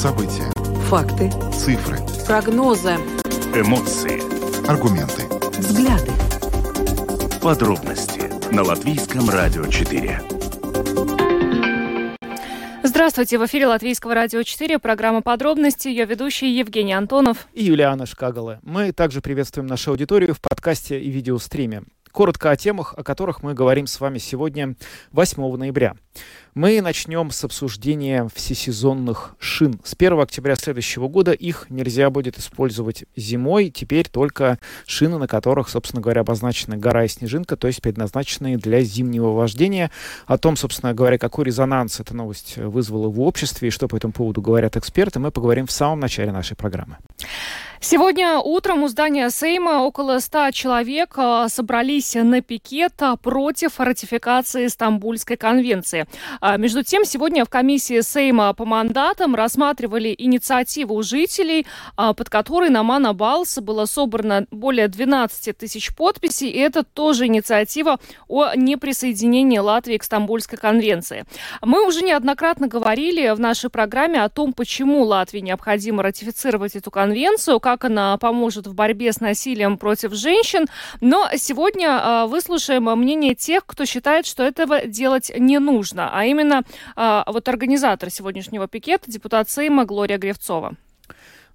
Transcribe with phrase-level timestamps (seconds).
[0.00, 0.50] События.
[0.88, 1.30] Факты.
[1.52, 1.98] Цифры.
[2.26, 2.94] Прогнозы.
[3.54, 4.18] Эмоции.
[4.66, 5.24] Аргументы.
[5.58, 6.10] Взгляды.
[7.42, 10.22] Подробности на Латвийском радио 4.
[12.82, 18.58] Здравствуйте, в эфире Латвийского радио 4, программа «Подробности», ее ведущий Евгений Антонов и Юлиана Шкагала.
[18.62, 21.82] Мы также приветствуем нашу аудиторию в подкасте и видеостриме.
[22.12, 24.74] Коротко о темах, о которых мы говорим с вами сегодня,
[25.12, 25.94] 8 ноября.
[26.54, 29.80] Мы начнем с обсуждения всесезонных шин.
[29.84, 33.70] С 1 октября следующего года их нельзя будет использовать зимой.
[33.70, 38.80] Теперь только шины, на которых, собственно говоря, обозначены гора и снежинка, то есть предназначенные для
[38.80, 39.92] зимнего вождения.
[40.26, 44.12] О том, собственно говоря, какой резонанс эта новость вызвала в обществе и что по этому
[44.12, 46.96] поводу говорят эксперты, мы поговорим в самом начале нашей программы.
[47.82, 54.66] Сегодня утром у здания Сейма около 100 человек а, собрались на пикет а, против ратификации
[54.66, 56.06] Стамбульской конвенции.
[56.42, 62.82] А, между тем, сегодня в комиссии Сейма по мандатам рассматривали инициативу жителей, под которой на
[62.82, 66.50] Мана Балс было собрано более 12 тысяч подписей.
[66.50, 71.24] И это тоже инициатива о неприсоединении Латвии к Стамбульской конвенции.
[71.62, 77.58] Мы уже неоднократно говорили в нашей программе о том, почему Латвии необходимо ратифицировать эту конвенцию,
[77.70, 80.66] как она поможет в борьбе с насилием против женщин.
[81.00, 86.62] Но сегодня э, выслушаем мнение тех, кто считает, что этого делать не нужно, а именно
[86.96, 90.74] э, вот организатор сегодняшнего пикета, депутат Сейма Глория Гревцова.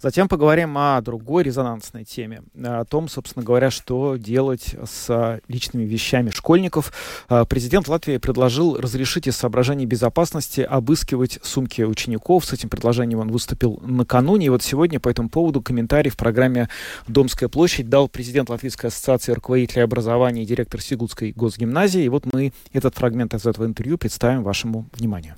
[0.06, 6.30] Затем поговорим о другой резонансной теме, о том, собственно говоря, что делать с личными вещами
[6.30, 6.94] школьников.
[7.28, 12.46] А, президент Латвии предложил разрешить из соображений безопасности обыскивать сумки учеников.
[12.46, 14.46] С этим предложением он выступил накануне.
[14.46, 16.70] И вот сегодня по этому поводу комментарий в программе
[17.08, 22.04] «Домская площадь» дал президент Латвийской ассоциации руководителей образования и директор Сигутской госгимназии.
[22.04, 25.34] И вот мы этот фрагмент из этого интервью представим вашему вниманию.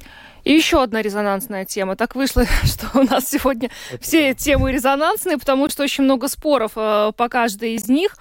[0.48, 1.98] И еще одна резонансная тема.
[1.98, 7.12] Так вышло, что у нас сегодня все темы резонансные, потому что очень много споров э,
[7.18, 8.16] по каждой из них.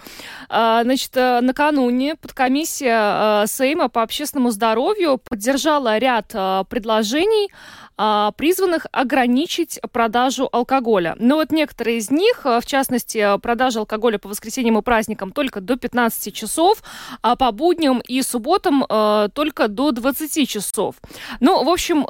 [0.50, 7.52] Э, значит, э, накануне подкомиссия э, Сейма по общественному здоровью поддержала ряд э, предложений
[7.98, 11.16] а, призванных ограничить продажу алкоголя.
[11.18, 15.62] Но вот некоторые из них, а, в частности, продажа алкоголя по воскресеньям и праздникам только
[15.62, 16.82] до 15 часов,
[17.22, 20.96] а по будням и субботам а, только до 20 часов.
[21.40, 22.04] Ну, в общем,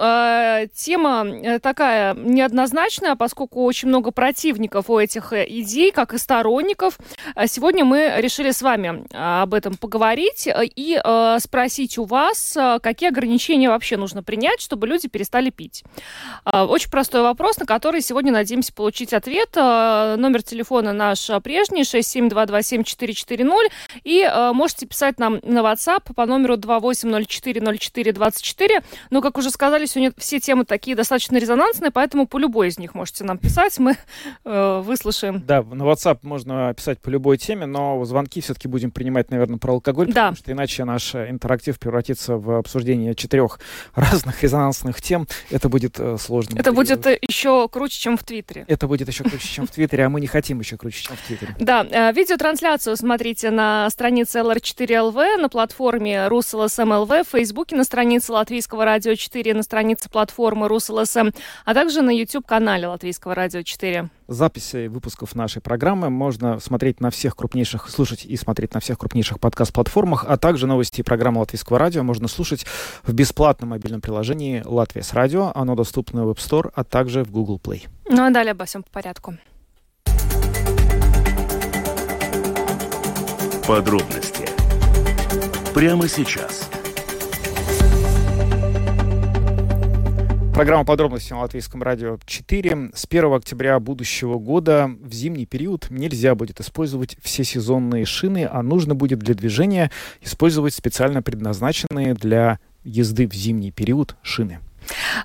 [0.75, 6.99] тема э, такая неоднозначная, поскольку очень много противников у этих э, идей, как и сторонников.
[7.47, 11.01] Сегодня мы решили с вами об этом поговорить и
[11.39, 15.93] спросить у вас, какие ограничения вообще нужно принять, чтобы люди перестали пить быть?
[16.45, 19.51] А, очень простой вопрос, на который сегодня надеемся получить ответ.
[19.57, 23.71] А, номер телефона наш прежний 67227-440.
[24.05, 28.85] И а, можете писать нам на WhatsApp по номеру 28040424.
[29.11, 32.95] Но, как уже сказали, сегодня все темы такие достаточно резонансные, поэтому по любой из них
[32.95, 33.79] можете нам писать.
[33.79, 33.97] Мы
[34.45, 35.43] э, выслушаем.
[35.47, 39.75] Да, на WhatsApp можно писать по любой теме, но звонки все-таки будем принимать, наверное, про
[39.75, 40.31] алкоголь, да.
[40.31, 43.61] потому что иначе наш интерактив превратится в обсуждение четырех
[43.95, 45.27] разных резонансных тем.
[45.51, 46.59] Это это будет э, сложно.
[46.59, 48.65] Это будет э, еще круче, чем в Твиттере.
[48.69, 51.27] Это будет еще круче, чем в Твиттере, а мы не хотим еще круче, чем в
[51.27, 51.57] Твиттере.
[51.59, 58.85] Да, э, видеотрансляцию смотрите на странице LR4LV, на платформе RusLSM.LV, в Фейсбуке на странице Латвийского
[58.85, 61.35] радио 4, на странице платформы RusLSM,
[61.65, 64.09] а также на YouTube-канале Латвийского радио 4.
[64.29, 69.39] Записи выпусков нашей программы можно смотреть на всех крупнейших, слушать и смотреть на всех крупнейших
[69.39, 72.67] подкаст-платформах, а также новости и программы Латвийского радио можно слушать
[73.05, 75.53] в бесплатном мобильном приложении «Латвия с радио».
[75.55, 77.87] Оно доступно в App Store, а также в Google Play.
[78.09, 79.37] Ну а далее обо всем по порядку.
[83.67, 84.49] Подробности
[85.75, 86.71] прямо сейчас.
[90.57, 92.93] Программа подробности на Латвийском радио 4.
[92.95, 98.63] С 1 октября будущего года в зимний период нельзя будет использовать все сезонные шины, а
[98.63, 99.91] нужно будет для движения
[100.23, 104.61] использовать специально предназначенные для езды в зимний период шины.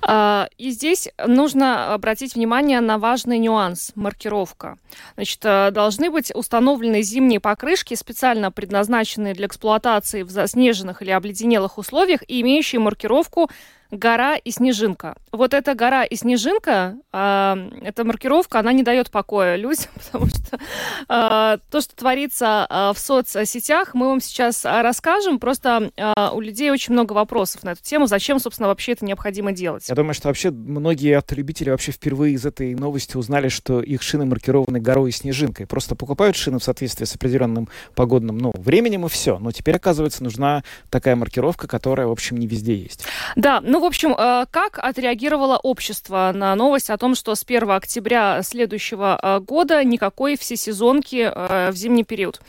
[0.02, 4.76] А, и здесь нужно обратить внимание на важный нюанс– маркировка.
[5.14, 11.78] Значит, э, должны быть установлены зимние покрышки, специально предназначенные для эксплуатации в заснеженных или обледенелых
[11.78, 13.48] условиях и имеющие маркировку
[13.92, 15.16] гора и снежинка.
[15.30, 20.56] Вот эта гора и снежинка, э, эта маркировка, она не дает покоя людям, потому что
[20.56, 25.38] э, то, что творится э, в соцсетях, мы вам сейчас расскажем.
[25.38, 28.06] Просто э, у людей очень много вопросов на эту тему.
[28.06, 29.86] Зачем, собственно, вообще это необходимо делать?
[29.88, 34.24] Я думаю, что вообще многие автолюбители вообще впервые из этой новости узнали, что их шины
[34.24, 35.66] маркированы горой и снежинкой.
[35.66, 39.38] Просто покупают шины в соответствии с определенным погодным ну, временем и все.
[39.38, 43.04] Но теперь, оказывается, нужна такая маркировка, которая, в общем, не везде есть.
[43.36, 47.68] Да, ну в общем, э, как отреагировало общество на новость о том, что с 1
[47.72, 52.40] октября следующего э, года никакой всесезонки э, в зимний период?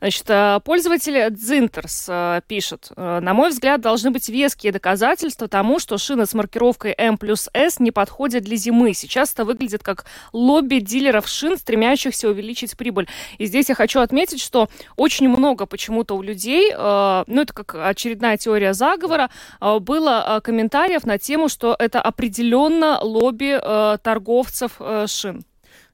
[0.00, 0.26] Значит,
[0.64, 2.08] пользователь Дзинтерс
[2.46, 7.50] пишет, на мой взгляд, должны быть веские доказательства тому, что шины с маркировкой M плюс
[7.52, 8.94] S не подходят для зимы.
[8.94, 13.08] Сейчас это выглядит как лобби дилеров шин, стремящихся увеличить прибыль.
[13.36, 18.38] И здесь я хочу отметить, что очень много почему-то у людей, ну это как очередная
[18.38, 19.28] теория заговора,
[19.60, 25.44] было комментариев на тему, что это определенно лобби э, торговцев э, шин.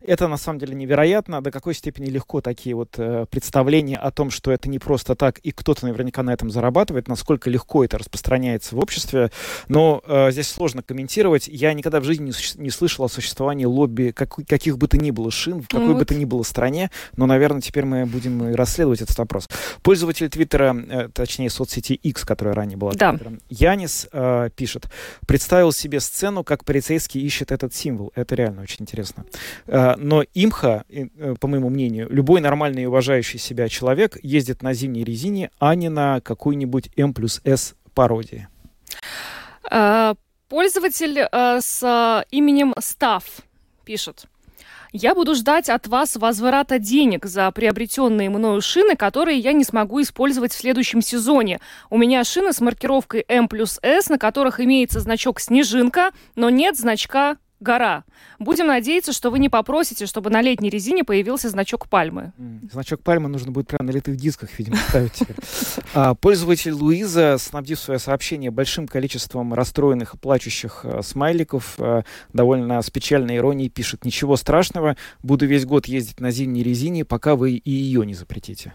[0.06, 4.30] Это на самом деле невероятно, до какой степени легко такие вот э, представления о том,
[4.30, 8.76] что это не просто так, и кто-то наверняка на этом зарабатывает, насколько легко это распространяется
[8.76, 9.30] в обществе.
[9.68, 11.48] Но э, здесь сложно комментировать.
[11.48, 15.10] Я никогда в жизни не, не слышал о существовании лобби как, каких бы то ни
[15.10, 15.98] было шин, в какой вот.
[15.98, 19.48] бы то ни было стране, но, наверное, теперь мы будем расследовать этот вопрос.
[19.82, 23.10] Пользователь Твиттера, э, точнее соцсети X, которая ранее была да.
[23.10, 24.86] Твиттером, Янис э, пишет,
[25.26, 28.12] представил себе сцену, как полицейский ищет этот символ.
[28.14, 29.24] Это реально очень интересно.
[29.94, 34.74] Э, но имха, э, по моему мнению, любой нормальный и уважающий себя человек ездит на
[34.74, 38.48] зимней резине, а не на какой-нибудь М плюс С пародии.
[39.70, 40.14] А,
[40.48, 43.24] пользователь э, с именем Став
[43.84, 44.26] пишет.
[44.96, 50.00] Я буду ждать от вас возврата денег за приобретенные мною шины, которые я не смогу
[50.00, 51.58] использовать в следующем сезоне.
[51.90, 56.76] У меня шины с маркировкой M плюс S, на которых имеется значок «Снежинка», но нет
[56.76, 58.04] значка гора.
[58.38, 62.32] Будем надеяться, что вы не попросите, чтобы на летней резине появился значок пальмы.
[62.70, 65.22] Значок пальмы нужно будет прямо на литых дисках, видимо, ставить.
[65.94, 72.02] А, пользователь Луиза, снабдив свое сообщение большим количеством расстроенных и плачущих а, смайликов, а,
[72.32, 77.36] довольно с печальной иронией пишет, ничего страшного, буду весь год ездить на зимней резине, пока
[77.36, 78.72] вы и ее не запретите.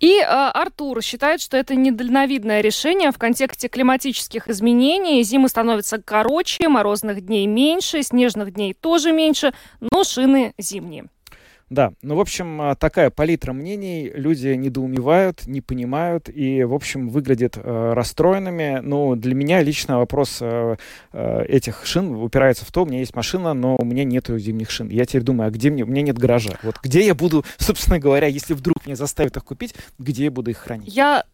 [0.00, 5.22] И Артур считает, что это недальновидное решение в контексте климатических изменений.
[5.22, 11.06] Зимы становятся короче, морозных дней меньше, снег снежных дней тоже меньше, но шины зимние.
[11.70, 14.10] Да, ну, в общем, а, такая палитра мнений.
[14.14, 18.80] Люди недоумевают, не понимают и, в общем, выглядят э, расстроенными.
[18.82, 20.76] Ну, для меня лично вопрос э,
[21.14, 24.70] э, этих шин упирается в то, у меня есть машина, но у меня нет зимних
[24.70, 24.90] шин.
[24.90, 25.84] Я теперь думаю, а где мне?
[25.84, 26.58] У меня нет гаража.
[26.62, 30.50] Вот где я буду, собственно говоря, если вдруг меня заставят их купить, где я буду
[30.50, 30.94] их хранить?
[30.94, 31.24] Я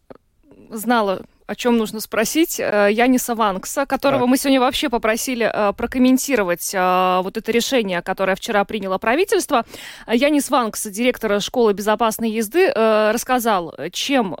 [0.69, 4.29] знала о чем нужно спросить, э, Яниса Ванкса, которого так.
[4.29, 9.65] мы сегодня вообще попросили э, прокомментировать э, вот это решение, которое вчера приняло правительство.
[10.07, 14.37] Янис Ванкс, директор школы безопасной езды, рассказал, чем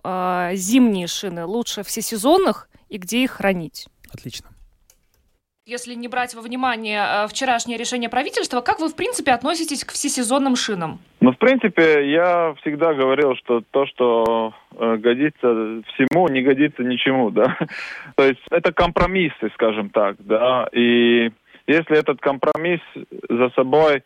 [0.53, 3.87] зимние шины лучше всесезонных и где их хранить.
[4.11, 4.49] Отлично
[5.69, 9.91] если не брать во внимание э, вчерашнее решение правительства, как вы, в принципе, относитесь к
[9.91, 10.99] всесезонным шинам?
[11.21, 15.47] Ну, в принципе, я всегда говорил, что то, что э, годится
[15.93, 17.57] всему, не годится ничему, да.
[18.15, 20.67] То есть это компромиссы, скажем так, да.
[20.73, 21.31] И
[21.67, 22.81] если этот компромисс
[23.29, 24.03] за собой,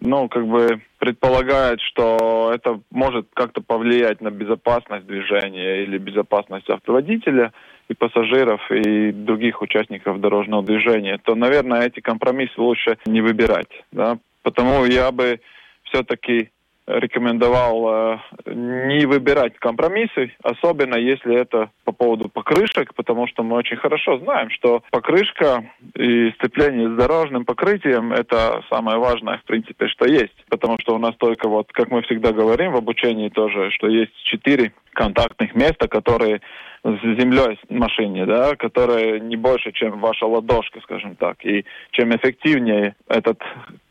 [0.00, 7.52] ну, как бы предполагает, что это может как-то повлиять на безопасность движения или безопасность автоводителя,
[7.88, 13.84] и пассажиров, и других участников дорожного движения, то, наверное, эти компромиссы лучше не выбирать.
[13.92, 14.18] Да?
[14.42, 15.40] Потому я бы
[15.84, 16.50] все-таки
[16.88, 18.18] рекомендовал э,
[18.54, 24.50] не выбирать компромиссы, особенно если это по поводу покрышек, потому что мы очень хорошо знаем,
[24.50, 30.34] что покрышка и сцепление с дорожным покрытием это самое важное, в принципе, что есть.
[30.48, 34.14] Потому что у нас только вот, как мы всегда говорим в обучении тоже, что есть
[34.24, 36.40] четыре контактных места, которые
[36.84, 41.44] с землей машине, да, которая не больше, чем ваша ладошка, скажем так.
[41.44, 43.40] И чем эффективнее этот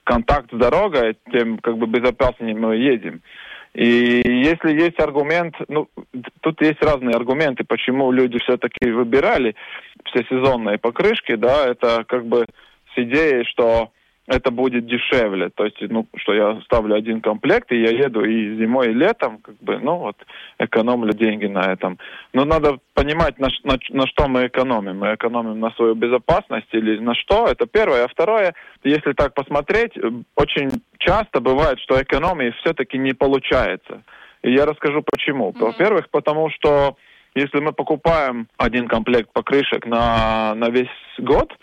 [0.07, 3.21] контакт с дорогой, тем как бы безопаснее мы едем.
[3.73, 5.89] И если есть аргумент, ну,
[6.41, 9.55] тут есть разные аргументы, почему люди все-таки выбирали
[10.05, 12.45] все сезонные покрышки, да, это как бы
[12.95, 13.91] с идеей, что
[14.27, 15.49] это будет дешевле.
[15.49, 19.37] То есть, ну, что я ставлю один комплект, и я еду и зимой, и летом,
[19.37, 20.17] как бы, ну, вот,
[20.59, 21.97] экономлю деньги на этом.
[22.33, 24.99] Но надо понимать, на, на, на что мы экономим.
[24.99, 28.03] Мы экономим на свою безопасность или на что, это первое.
[28.03, 28.53] А второе,
[28.83, 29.93] если так посмотреть,
[30.35, 34.03] очень часто бывает, что экономии все-таки не получается.
[34.43, 35.51] И я расскажу почему.
[35.51, 35.59] Mm-hmm.
[35.59, 36.97] Во-первых, потому что
[37.33, 41.53] если мы покупаем один комплект покрышек на, на весь год,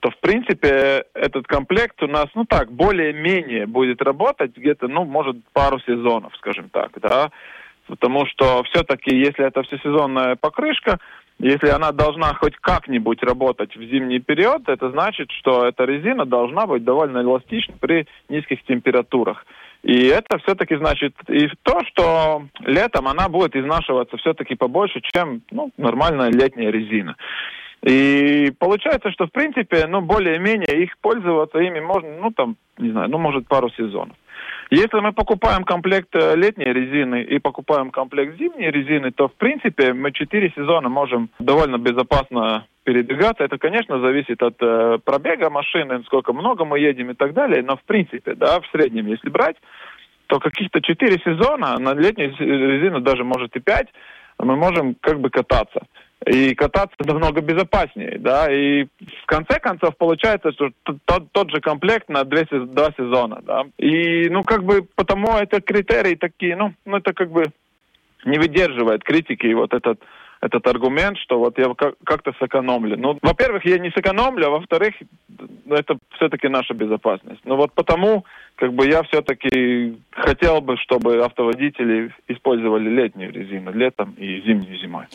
[0.00, 5.36] то в принципе этот комплект у нас, ну так, более-менее будет работать где-то, ну, может,
[5.52, 7.30] пару сезонов, скажем так, да,
[7.86, 10.98] потому что все-таки, если это всесезонная покрышка,
[11.38, 16.66] если она должна хоть как-нибудь работать в зимний период, это значит, что эта резина должна
[16.66, 19.44] быть довольно эластична при низких температурах.
[19.82, 25.70] И это все-таки значит и то, что летом она будет изнашиваться все-таки побольше, чем ну,
[25.78, 27.16] нормальная летняя резина.
[27.82, 33.08] И получается, что в принципе, ну, более-менее их пользоваться ими можно, ну, там, не знаю,
[33.08, 34.16] ну, может, пару сезонов.
[34.70, 39.92] Если мы покупаем комплект э, летней резины и покупаем комплект зимней резины, то, в принципе,
[39.92, 43.42] мы четыре сезона можем довольно безопасно передвигаться.
[43.42, 47.64] Это, конечно, зависит от э, пробега машины, сколько много мы едем и так далее.
[47.64, 49.56] Но, в принципе, да, в среднем, если брать,
[50.28, 53.88] то каких-то четыре сезона, на летнюю резину даже, может, и пять,
[54.38, 55.80] мы можем как бы кататься
[56.26, 60.70] и кататься намного безопаснее, да, и в конце концов получается, что
[61.04, 65.60] тот, тот же комплект на две, два сезона, да, и, ну, как бы, потому это
[65.60, 67.44] критерии такие, ну, ну, это как бы
[68.24, 70.00] не выдерживает критики, вот этот
[70.40, 71.66] этот аргумент, что вот я
[72.04, 72.96] как-то сэкономлю.
[72.96, 74.94] Ну, во-первых, я не сэкономлю, а во-вторых,
[75.68, 77.42] это все-таки наша безопасность.
[77.44, 78.24] Ну вот потому,
[78.60, 85.06] как бы я все-таки хотел бы, чтобы автоводители использовали летнюю резину летом и зимнюю зимой.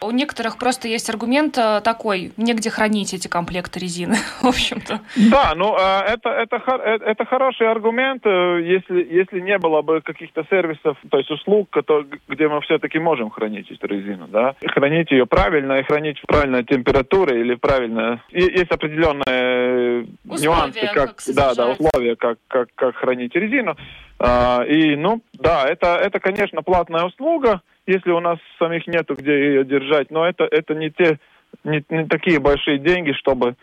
[0.00, 5.00] У некоторых просто есть аргумент э, такой, негде хранить эти комплекты резины, в общем-то.
[5.30, 10.00] Да, ну а, это, это, э, это хороший аргумент, э, если, если не было бы
[10.00, 15.10] каких-то сервисов, то есть услуг, которые, где мы все-таки можем хранить эту резину, да хранить
[15.10, 18.22] ее правильно и хранить в правильной температуре или правильно.
[18.30, 23.76] Есть определенные условия, нюансы, как, как да, да, условия, как, как, как хранить резину.
[24.18, 29.32] А, и, ну, да, это, это, конечно, платная услуга, если у нас самих нету где
[29.32, 31.18] ее держать, но это, это не те,
[31.64, 33.56] не, не такие большие деньги, чтобы,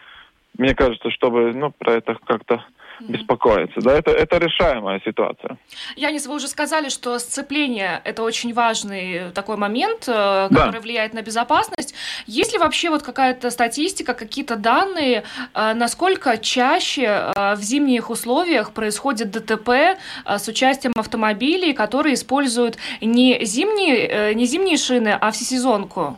[0.58, 2.64] мне кажется, чтобы, ну, про это как-то
[3.08, 3.82] беспокоиться.
[3.82, 5.58] Да, это, это решаемая ситуация.
[5.96, 10.80] Янис, вы уже сказали, что сцепление– это очень важный такой момент, э, который да.
[10.80, 11.94] влияет на безопасность.
[12.28, 18.72] Есть ли вообще вот какая-то статистика, какие-то данные, э, насколько чаще э, в зимних условиях
[18.72, 26.18] происходит ДТП с участием автомобилей, которые используют не зимние, не зимние шины, а всесезонку?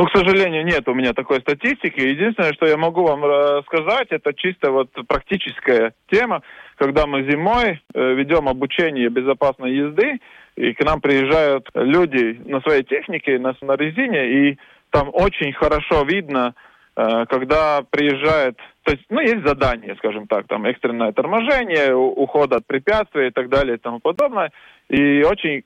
[0.00, 2.00] Ну, к сожалению, нет у меня такой статистики.
[2.00, 6.40] Единственное, что я могу вам рассказать, это чисто вот практическая тема,
[6.76, 10.18] когда мы зимой э, ведем обучение безопасной езды,
[10.56, 16.02] и к нам приезжают люди на своей технике, на, на резине, и там очень хорошо
[16.04, 16.54] видно,
[16.96, 22.66] э, когда приезжает, то есть, ну, есть задание, скажем так, там экстренное торможение, уход от
[22.66, 24.50] препятствий и так далее и тому подобное,
[24.88, 25.62] и очень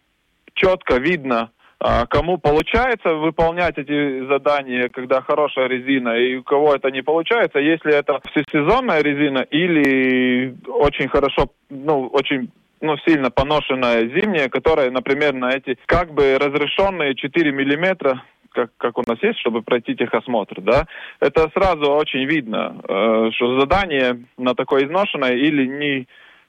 [0.54, 7.02] четко видно, кому получается выполнять эти задания, когда хорошая резина, и у кого это не
[7.02, 12.50] получается, если это всесезонная резина или очень хорошо, ну, очень
[12.80, 18.22] ну, сильно поношенная зимняя, которая, например, на эти как бы разрешенные 4 миллиметра
[18.54, 20.86] как, как у нас есть, чтобы пройти техосмотр, да,
[21.20, 26.06] это сразу очень видно, э, что задание на такой изношенной или не,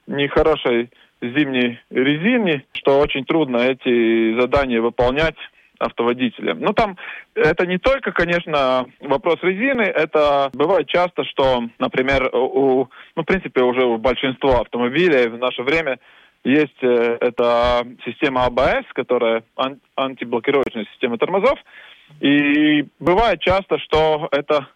[0.08, 0.92] не хорошей
[1.22, 5.36] зимней резине, что очень трудно эти задания выполнять
[5.80, 6.60] автоводителям.
[6.60, 6.98] Ну, там
[7.36, 13.62] это не только, конечно, вопрос резины, это бывает часто, что, например, у, ну, в принципе,
[13.62, 16.00] уже у большинства автомобилей в наше время
[16.44, 21.60] есть э, эта система АБС, которая ан- антиблокировочная система тормозов,
[22.22, 24.68] и бывает часто, что это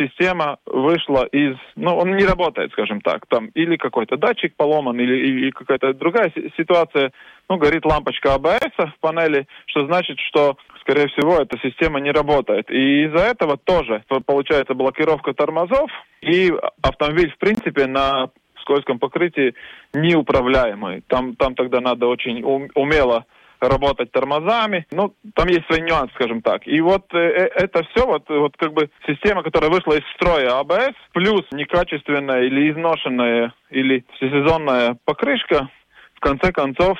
[0.00, 5.16] система вышла из, ну, он не работает, скажем так, там или какой-то датчик поломан, или,
[5.16, 7.12] или какая-то другая ситуация,
[7.48, 12.70] ну, горит лампочка АБС в панели, что значит, что, скорее всего, эта система не работает.
[12.70, 15.90] И из-за этого тоже получается блокировка тормозов,
[16.22, 16.52] и
[16.82, 18.30] автомобиль, в принципе, на
[18.60, 19.54] скользком покрытии
[19.92, 21.02] неуправляемый.
[21.08, 22.42] Там, там тогда надо очень
[22.74, 23.24] умело
[23.60, 24.86] работать тормозами.
[24.90, 26.66] Ну, там есть свои нюансы, скажем так.
[26.66, 30.58] И вот э, э это все, вот, вот как бы система, которая вышла из строя
[30.58, 35.68] АБС, плюс некачественная или изношенная, или всесезонная покрышка,
[36.14, 36.98] в конце концов,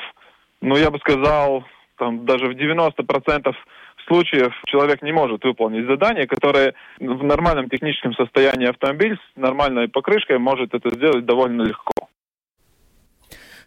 [0.61, 1.65] ну, я бы сказал,
[1.97, 3.55] там даже в 90%
[4.07, 10.39] случаев человек не может выполнить задание, которое в нормальном техническом состоянии автомобиль с нормальной покрышкой
[10.39, 12.00] может это сделать довольно легко.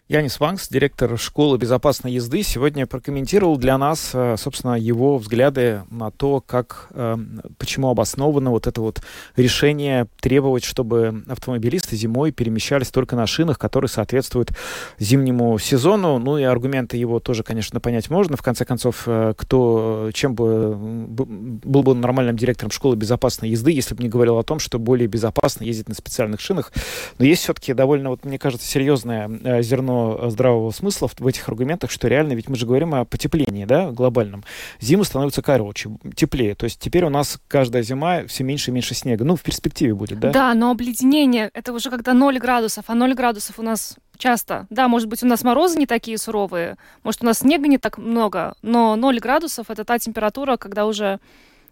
[0.06, 6.10] Янис Ванкс, директор школы безопасной езды, сегодня прокомментировал для нас, э, собственно, его взгляды на
[6.10, 7.16] то, как, э,
[7.56, 9.00] почему обосновано вот это вот
[9.34, 14.50] решение требовать, чтобы автомобилисты зимой перемещались только на шинах, которые соответствуют
[14.98, 16.18] зимнему сезону.
[16.18, 18.36] Ну и аргументы его тоже, конечно, понять можно.
[18.36, 23.94] В конце концов, э, кто, чем бы был бы нормальным директором школы безопасной езды, если
[23.94, 26.74] бы не говорил о том, что более безопасно ездить на специальных шинах.
[27.18, 31.90] Но есть все-таки довольно, вот мне кажется, серьезное зерно полно здравого смысла в этих аргументах,
[31.90, 34.44] что реально, ведь мы же говорим о потеплении, да, глобальном.
[34.80, 36.54] Зимы становятся короче, теплее.
[36.54, 39.24] То есть теперь у нас каждая зима все меньше и меньше снега.
[39.24, 40.30] Ну, в перспективе будет, да?
[40.30, 44.66] Да, но обледенение, это уже когда 0 градусов, а 0 градусов у нас часто.
[44.70, 47.98] Да, может быть, у нас морозы не такие суровые, может, у нас снега не так
[47.98, 51.18] много, но 0 градусов— это та температура, когда уже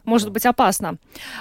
[0.04, 0.96] может быть опасно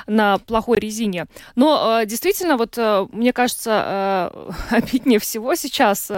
[0.07, 1.25] на плохой резине.
[1.55, 6.11] Но э, действительно, вот э, мне кажется, э, обиднее всего сейчас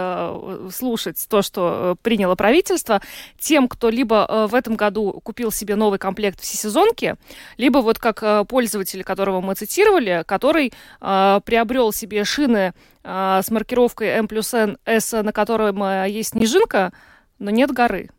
[0.74, 3.00] слушать то, что приняло правительство,
[3.38, 7.16] тем, кто либо в этом году купил себе новый комплект всесезонки,
[7.56, 14.54] либо вот как пользователь, которого мы цитировали, который приобрел себе шины с маркировкой M плюс
[14.54, 16.92] N S, на котором есть снежинка,
[17.38, 18.10] но нет горы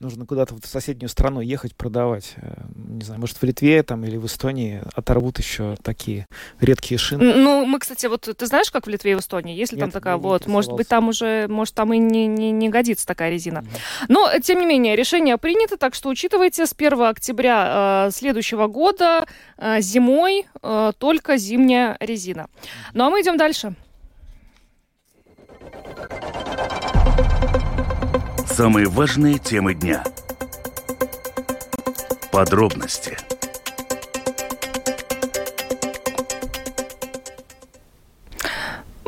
[0.00, 2.34] нужно куда-то в соседнюю страну ехать продавать.
[2.36, 6.26] Э, не знаю, может, в Литве там или в Эстонии оторвут еще такие
[6.60, 7.34] редкие шины.
[7.34, 9.56] Ну, мы, кстати, вот ты знаешь, как в Литве и в Эстонии?
[9.56, 12.68] Если Нет, там такая, вот, может быть, там уже, может, там и не, не, не
[12.68, 13.58] годится такая резина.
[13.58, 14.04] Mm-hmm.
[14.08, 19.26] Но, тем не менее, решение принято, так что учитывайте, с 1 октября э, следующего года
[19.56, 22.48] э, зимой э, только зимняя резина.
[22.92, 23.74] Ну, а мы идем дальше.
[28.58, 30.02] Самые важные темы дня.
[32.32, 33.16] Подробности.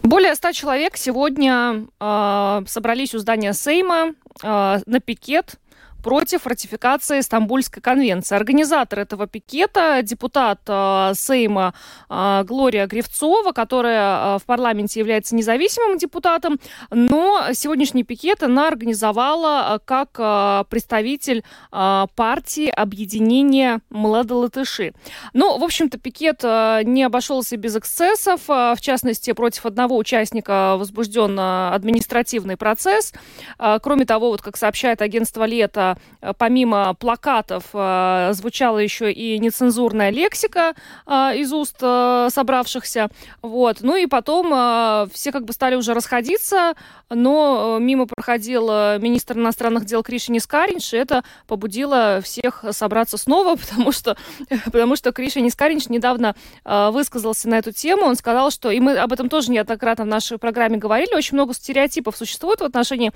[0.04, 5.56] Более ста человек сегодня э, собрались у здания Сейма э, на пикет
[6.02, 8.34] против ратификации Стамбульской конвенции.
[8.34, 11.74] Организатор этого пикета, депутат э, Сейма
[12.08, 16.58] э, Глория Гривцова, которая э, в парламенте является независимым депутатом,
[16.90, 24.92] но сегодняшний пикет она организовала э, как э, представитель э, партии объединения Младолатыши.
[25.32, 28.42] Ну, в общем-то, пикет э, не обошелся без эксцессов.
[28.48, 33.12] Э, в частности, против одного участника возбужден э, административный процесс.
[33.58, 35.89] Э, кроме того, вот как сообщает агентство «Лето»,
[36.20, 40.74] Э, помимо плакатов э, звучала еще и нецензурная лексика
[41.06, 43.08] э, из уст собравшихся.
[43.42, 43.78] Вот.
[43.80, 46.74] Ну и потом все как бы стали уже расходиться,
[47.08, 48.68] но мимо проходил
[48.98, 54.16] министр иностранных дел Криши Нискаринч, и это побудило всех собраться снова, потому что,
[54.64, 58.04] потому что Криша Нискаринч недавно высказался на эту тему.
[58.04, 61.54] Он сказал, что, и мы об этом тоже неоднократно в нашей программе говорили, очень много
[61.54, 63.12] стереотипов существует в отношении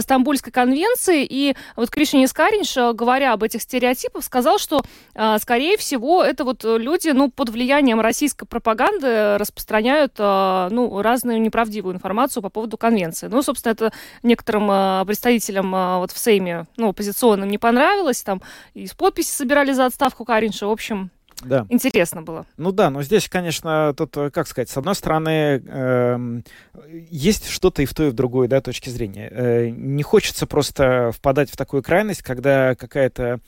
[0.00, 4.80] Стамбульской конвенции, и вот Криша Евгений Скаринш, э, говоря об этих стереотипах, сказал, что,
[5.14, 11.38] э, скорее всего, это вот люди, ну, под влиянием российской пропаганды распространяют, э, ну, разную
[11.42, 13.26] неправдивую информацию по поводу конвенции.
[13.26, 18.40] Ну, собственно, это некоторым представителям вот в Сейме, ну, оппозиционным не понравилось, там,
[18.72, 21.10] из подписи собирали за отставку Каринша, в общем,
[21.46, 21.66] да.
[21.68, 22.46] Интересно было.
[22.56, 26.40] Ну да, но здесь, конечно, тут, э, как сказать, с одной стороны, э,
[27.10, 29.28] есть что-то и в той, и в другой да, точке зрения.
[29.30, 33.40] Э, не хочется просто впадать в такую крайность, когда какая-то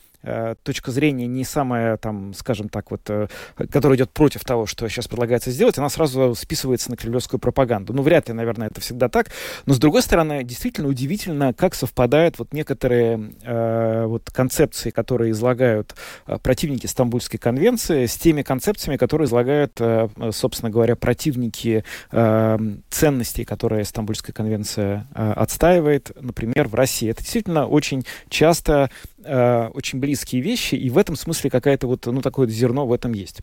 [0.63, 3.27] точка зрения не самая, там, скажем так, вот, э,
[3.71, 7.93] которая идет против того, что сейчас предлагается сделать, она сразу списывается на кремлевскую пропаганду.
[7.93, 9.27] Ну, вряд ли, наверное, это всегда так.
[9.65, 15.95] Но, с другой стороны, действительно удивительно, как совпадают вот некоторые э, вот концепции, которые излагают
[16.27, 22.57] э, противники Стамбульской конвенции, с теми концепциями, которые излагают, э, собственно говоря, противники э,
[22.89, 27.09] ценностей, которые Стамбульская конвенция э, отстаивает, например, в России.
[27.09, 28.89] Это действительно очень часто
[29.23, 33.13] э, очень близкие вещи, и в этом смысле какая-то вот, ну, такое зерно в этом
[33.13, 33.41] есть.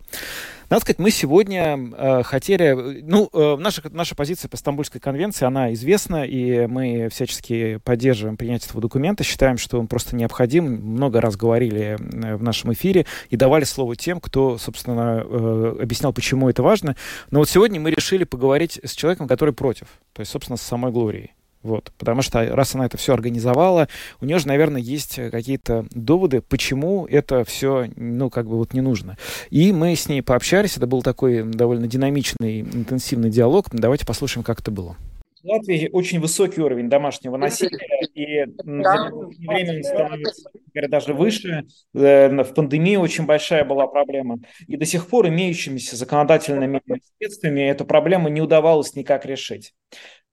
[0.68, 5.72] Надо сказать, мы сегодня э, хотели, ну, э, наша, наша позиция по Стамбульской конвенции, она
[5.74, 11.36] известна, и мы всячески поддерживаем принятие этого документа, считаем, что он просто необходим, много раз
[11.36, 16.62] говорили э, в нашем эфире и давали слово тем, кто, собственно, э, объяснял, почему это
[16.62, 16.96] важно.
[17.30, 20.90] Но вот сегодня мы решили поговорить с человеком, который против, то есть, собственно, с самой
[20.90, 21.32] Глорией.
[21.66, 23.88] Вот, потому что раз она это все организовала,
[24.20, 28.80] у нее же, наверное, есть какие-то доводы, почему это все, ну, как бы вот не
[28.80, 29.16] нужно.
[29.50, 33.66] И мы с ней пообщались, это был такой довольно динамичный, интенсивный диалог.
[33.72, 34.96] Давайте послушаем, как это было.
[35.42, 39.10] В Латвии очень высокий уровень домашнего насилия, и за
[39.48, 40.50] время он становится
[40.88, 41.64] даже выше.
[41.94, 44.38] Э, в пандемии очень большая была проблема.
[44.66, 46.82] И до сих пор имеющимися законодательными
[47.18, 49.72] средствами эту проблему не удавалось никак решить.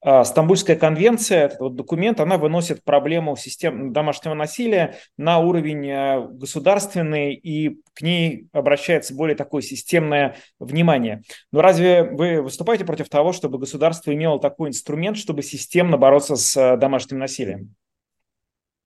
[0.06, 6.28] А, Стамбульская конвенция, этот вот документ, она выносит проблему систем домашнего насилия на уровень э,
[6.28, 11.24] государственный, и к ней обращается более такое системное внимание.
[11.54, 16.58] Но разве вы выступаете против того, чтобы государство имело такой инструмент, чтобы системно бороться с
[16.58, 17.74] э, домашним насилием?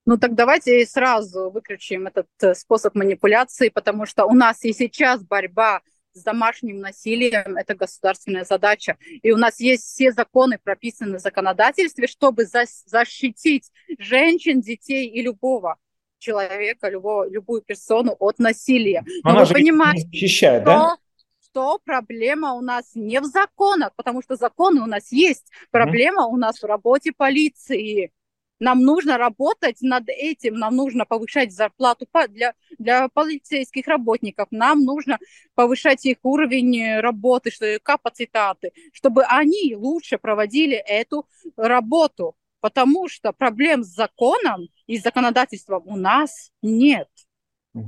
[0.05, 5.23] Ну так давайте сразу выключим этот э, способ манипуляции, потому что у нас и сейчас
[5.23, 5.81] борьба
[6.13, 8.97] с домашним насилием, это государственная задача.
[9.21, 15.77] И у нас есть все законы, прописаны в законодательстве, чтобы защитить женщин, детей и любого
[16.19, 19.03] человека, любого, любую персону от насилия.
[19.23, 20.97] Но Она вы понимаете, защищает, что, да?
[21.41, 25.51] что проблема у нас не в законах, потому что законы у нас есть.
[25.71, 26.33] Проблема mm-hmm.
[26.33, 28.11] у нас в работе полиции.
[28.59, 35.19] Нам нужно работать над этим, нам нужно повышать зарплату для, для полицейских работников, нам нужно
[35.55, 43.83] повышать их уровень работы, что, капацитаты, чтобы они лучше проводили эту работу, потому что проблем
[43.83, 47.07] с законом и законодательством у нас нет.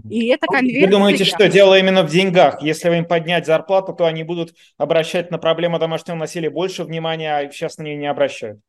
[0.10, 0.86] И это конверсия.
[0.86, 2.62] Вы думаете, что дело именно в деньгах?
[2.62, 7.52] Если им поднять зарплату, то они будут обращать на проблему домашнего насилия больше внимания, а
[7.52, 8.60] сейчас на нее не обращают?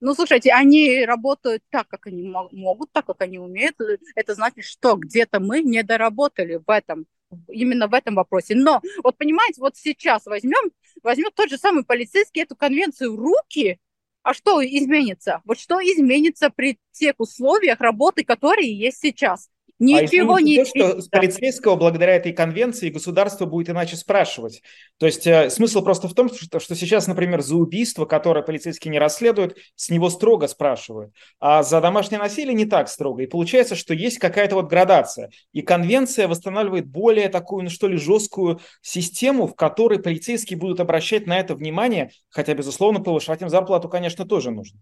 [0.00, 3.76] Ну, слушайте, они работают так, как они могут, так, как они умеют.
[4.14, 7.06] Это значит, что где-то мы не доработали в этом,
[7.48, 8.54] именно в этом вопросе.
[8.54, 10.70] Но вот понимаете, вот сейчас возьмем,
[11.02, 13.78] возьмем тот же самый полицейский эту конвенцию в руки,
[14.22, 15.40] а что изменится?
[15.44, 19.50] Вот что изменится при тех условиях работы, которые есть сейчас?
[19.80, 24.62] Ничего а не то, что с полицейского благодаря этой конвенции государство будет иначе спрашивать.
[24.98, 28.92] То есть э, смысл просто в том, что, что сейчас, например, за убийство, которое полицейские
[28.92, 33.22] не расследуют, с него строго спрашивают, а за домашнее насилие не так строго.
[33.22, 35.30] И получается, что есть какая-то вот градация.
[35.54, 41.26] И конвенция восстанавливает более такую, ну что ли, жесткую систему, в которой полицейские будут обращать
[41.26, 44.78] на это внимание, хотя, безусловно, повышать им зарплату, конечно, тоже нужно.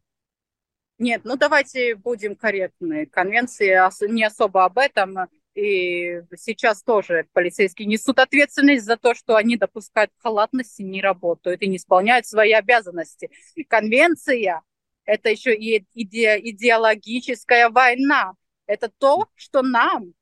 [0.99, 3.07] Нет, ну давайте будем корректны.
[3.07, 5.17] Конвенции не особо об этом.
[5.55, 11.69] И сейчас тоже полицейские несут ответственность за то, что они допускают халатности, не работают и
[11.69, 13.31] не исполняют свои обязанности.
[13.69, 14.63] Конвенция–
[15.05, 18.35] это еще и иде идеологическая война.
[18.67, 20.15] Это то, что нам,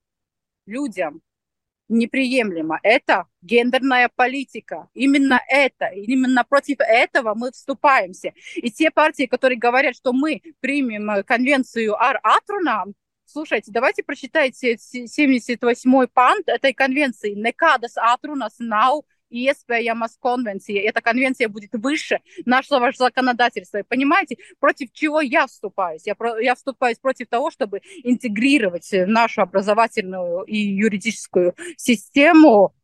[0.64, 1.20] людям,
[1.88, 2.78] неприемлемо.
[2.82, 4.88] Это гендерная политика.
[4.94, 8.32] Именно это, именно против этого мы вступаемся.
[8.56, 12.84] И те партии, которые говорят, что мы примем э, конвенцию Ар-Атруна,
[13.24, 17.34] слушайте, давайте прочитайте 78-й пант этой конвенции.
[17.34, 20.78] Некадас Атрунас Нау iespējamas конвенции.
[20.78, 23.82] Эта конвенция будет выше нашего законодательства.
[23.88, 26.06] Понимаете, против чего я вступаюсь?
[26.06, 32.74] Я, про, я вступаюсь против того, чтобы интегрировать нашу образовательную и юридическую систему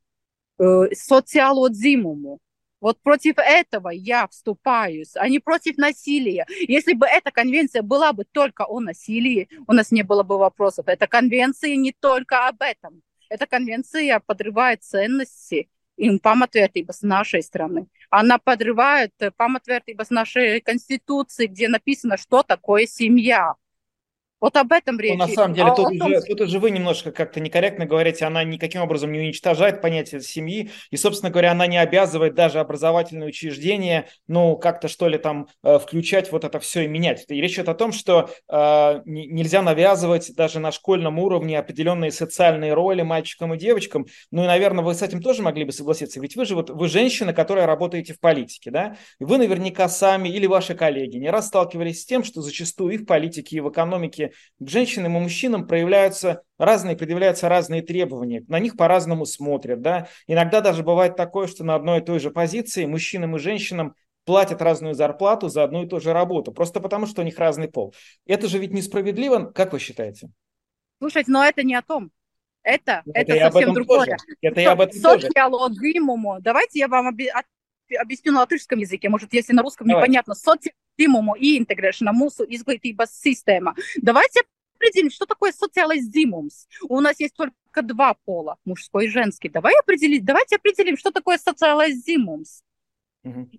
[0.58, 2.38] э, социалодзимуму.
[2.80, 6.46] Вот против этого я вступаюсь, а не против насилия.
[6.66, 10.88] Если бы эта конвенция была бы только о насилии, у нас не было бы вопросов.
[10.88, 13.02] Эта конвенция не только об этом.
[13.28, 15.68] Эта конвенция подрывает ценности
[16.10, 17.86] un pamatvērtības с нашей страны.
[18.10, 23.54] Она подрывает памятвертības нашей конституции, где написано, что такое семья.
[24.42, 25.12] Вот об этом речь.
[25.12, 26.08] Ну, на самом деле, а тут, том...
[26.08, 30.72] уже, тут уже вы немножко как-то некорректно говорите, она никаким образом не уничтожает понятие семьи,
[30.90, 35.78] и, собственно говоря, она не обязывает даже образовательные учреждения, ну, как-то, что ли, там, э,
[35.78, 37.24] включать вот это все и менять.
[37.28, 42.74] И речь идет о том, что э, нельзя навязывать даже на школьном уровне определенные социальные
[42.74, 44.06] роли мальчикам и девочкам.
[44.32, 46.88] Ну, и, наверное, вы с этим тоже могли бы согласиться, ведь вы же вот, вы
[46.88, 51.46] женщина, которая работаете в политике, да, и вы наверняка сами или ваши коллеги не раз
[51.46, 55.66] сталкивались с тем, что зачастую и в политике, и в экономике к женщинам и мужчинам
[55.66, 60.08] проявляются разные, предъявляются разные требования, на них по-разному смотрят, да.
[60.26, 64.62] Иногда даже бывает такое, что на одной и той же позиции мужчинам и женщинам платят
[64.62, 67.94] разную зарплату за одну и ту же работу, просто потому что у них разный пол.
[68.26, 70.30] Это же ведь несправедливо, как вы считаете?
[70.98, 72.10] Слушайте, но это не о том.
[72.62, 74.06] Это, это, это совсем другое.
[74.06, 74.16] Тоже.
[74.40, 75.28] Это я об этом тоже.
[76.40, 77.16] Давайте я вам
[78.00, 80.02] объясню на латышском языке, может, если на русском Давай.
[80.02, 80.34] непонятно.
[80.34, 83.74] Социализимуму и mūsu izglītības система.
[84.00, 84.42] Давайте
[84.76, 86.66] определим, что такое социализимумс.
[86.88, 89.48] У нас есть только два пола, мужской и женский.
[89.48, 92.62] Давай определить, давайте определим, что такое социализимумс.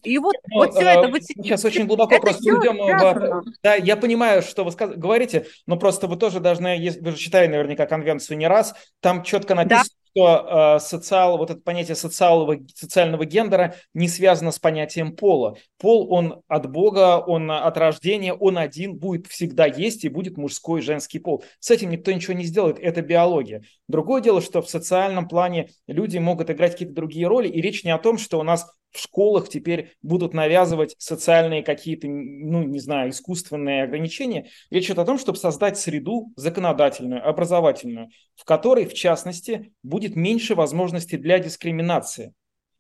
[0.03, 1.07] И вот, ну, вот все э, это...
[1.07, 2.75] Вот, сейчас очень глубоко это просто уйдем.
[2.77, 4.91] В, да, я понимаю, что вы сказ...
[4.97, 9.55] говорите, но просто вы тоже должны, вы же читали наверняка конвенцию не раз, там четко
[9.55, 15.57] написано, что э, социал, вот это понятие социального, социального гендера не связано с понятием пола.
[15.79, 20.81] Пол, он от Бога, он от рождения, он один, будет всегда есть и будет мужской
[20.81, 21.43] и женский пол.
[21.59, 23.63] С этим никто ничего не сделает, это биология.
[23.87, 27.91] Другое дело, что в социальном плане люди могут играть какие-то другие роли, и речь не
[27.91, 33.09] о том, что у нас в школах теперь будут навязывать социальные какие-то, ну, не знаю,
[33.09, 34.49] искусственные ограничения.
[34.69, 40.53] Речь идет о том, чтобы создать среду законодательную, образовательную, в которой, в частности, будет меньше
[40.53, 42.33] возможностей для дискриминации.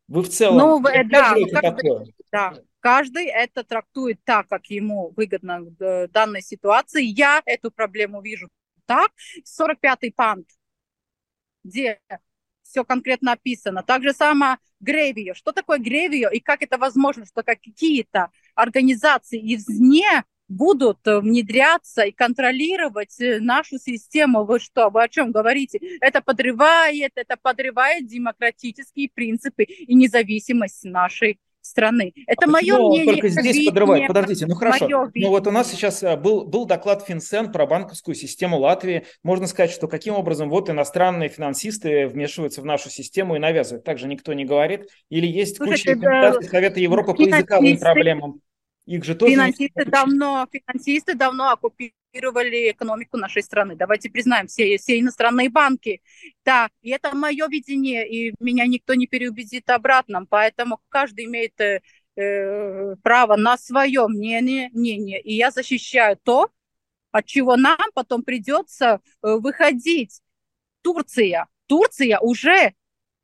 [0.07, 2.05] Вы в целом ну, да, каждый, такое?
[2.31, 7.03] Да, каждый это трактует так, как ему выгодно в данной ситуации.
[7.03, 8.49] Я эту проблему вижу
[8.85, 9.11] так.
[9.59, 10.47] 45-й пант,
[11.63, 11.99] где
[12.73, 13.83] все конкретно описано.
[13.83, 15.35] Так же самое Гревио.
[15.35, 23.19] Что такое Гревио и как это возможно, что какие-то организации извне будут внедряться и контролировать
[23.21, 24.43] э, нашу систему.
[24.43, 25.79] Вы что, вы о чем говорите?
[26.01, 32.13] Это подрывает, это подрывает демократические принципы и независимость нашей страны.
[32.27, 33.05] Это а мое мнение.
[33.05, 34.07] только здесь подрывает?
[34.07, 35.09] Подождите, ну хорошо.
[35.15, 39.05] Ну вот у нас сейчас э, был, был доклад Финсен про банковскую систему Латвии.
[39.23, 43.83] Можно сказать, что каким образом вот иностранные финансисты вмешиваются в нашу систему и навязывают.
[43.83, 44.89] Также никто не говорит.
[45.09, 48.41] Или есть Слушайте, куча рекомендаций Совета Европы по языковым проблемам.
[48.85, 49.33] Их же тоже...
[49.33, 53.75] Финансисты давно, финансисты давно оккупировали экономику нашей страны.
[53.75, 56.01] Давайте признаем, все, все иностранные банки.
[56.43, 60.25] Да, и это мое видение, и меня никто не переубедит обратно.
[60.29, 61.81] Поэтому каждый имеет э,
[62.15, 65.21] э, право на свое мнение, мнение.
[65.21, 66.49] И я защищаю то,
[67.11, 70.19] от чего нам потом придется э, выходить.
[70.81, 71.47] Турция.
[71.67, 72.73] Турция уже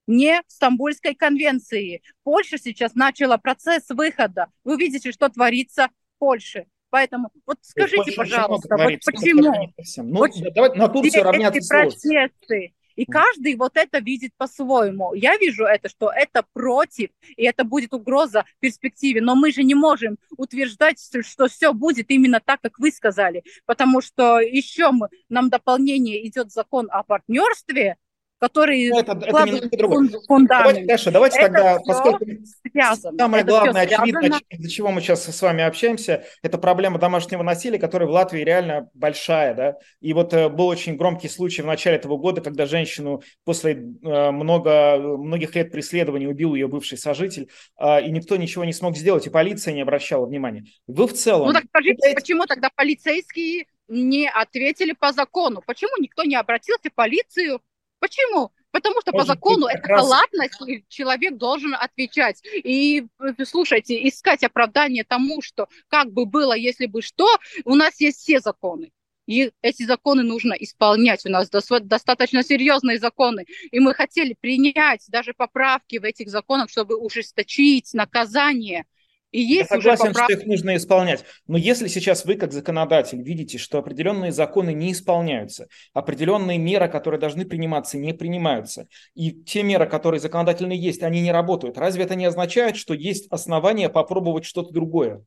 [0.09, 2.01] не Стамбульской конвенции.
[2.23, 4.47] Польша сейчас начала процесс выхода.
[4.63, 6.65] Вы видите, что творится в Польше.
[6.89, 9.71] Поэтому вот скажите, пожалуйста, вот почему?
[9.97, 12.73] Ну, вот давайте на Турцию равняться процессы.
[12.95, 15.13] И каждый вот это видит по-своему.
[15.13, 19.21] Я вижу это, что это против, и это будет угроза в перспективе.
[19.21, 23.43] Но мы же не можем утверждать, что все будет именно так, как вы сказали.
[23.65, 27.95] Потому что еще мы, нам дополнение идет закон о партнерстве,
[28.39, 30.09] который ну, это, это немного другое.
[30.47, 32.25] Давайте, Даша, давайте это тогда, поскольку
[32.71, 33.17] связано.
[33.17, 37.79] самое это главное, очевидно, для чего мы сейчас с вами общаемся, это проблема домашнего насилия,
[37.79, 41.97] которая в Латвии реально большая, да, и вот э, был очень громкий случай в начале
[41.97, 47.49] этого года, когда женщину после э, много, многих лет преследований убил ее бывший сожитель,
[47.79, 50.65] э, и никто ничего не смог сделать, и полиция не обращала внимания.
[50.87, 51.47] Вы в целом...
[51.47, 52.15] Ну так скажите, считаете...
[52.15, 55.61] почему тогда полицейские не ответили по закону?
[55.65, 57.59] Почему никто не обратился в полицию?
[57.99, 58.51] Почему?
[58.71, 60.01] Потому что Может по закону это раз...
[60.01, 62.41] халатность, и человек должен отвечать.
[62.43, 67.27] И э, слушайте, искать оправдание тому, что как бы было, если бы что,
[67.65, 68.91] у нас есть все законы.
[69.25, 71.25] И эти законы нужно исполнять.
[71.25, 73.45] У нас достаточно серьезные законы.
[73.71, 78.85] И мы хотели принять даже поправки в этих законах, чтобы ужесточить наказание–
[79.31, 80.25] и есть Я согласен, поправ...
[80.25, 81.23] что их нужно исполнять.
[81.45, 87.19] Но если сейчас вы, как законодатель, видите, что определенные законы не исполняются, определенные меры, которые
[87.19, 92.15] должны приниматься, не принимаются, и те меры, которые законодательно есть, они не работают, разве это
[92.15, 95.23] не означает, что есть основания попробовать что-то другое?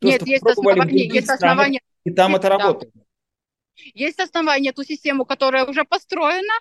[0.00, 1.80] То, Нет, есть основания, есть основания.
[2.04, 2.58] И там это да.
[2.58, 2.92] работает.
[3.94, 6.54] Есть основания эту систему, которая уже построена,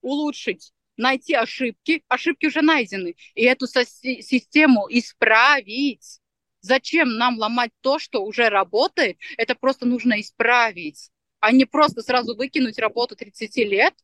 [0.00, 6.20] улучшить найти ошибки, ошибки уже найдены, и эту систему исправить.
[6.60, 9.18] Зачем нам ломать то, что уже работает?
[9.36, 13.94] Это просто нужно исправить, а не просто сразу выкинуть работу 30 лет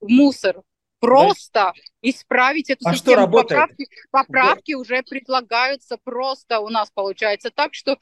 [0.00, 0.62] в мусор.
[0.98, 1.72] Просто да.
[2.00, 3.12] исправить эту а систему.
[3.12, 3.60] Что работает?
[3.60, 4.78] Поправки, поправки да.
[4.78, 6.60] уже предлагаются просто.
[6.60, 7.98] У нас получается так, что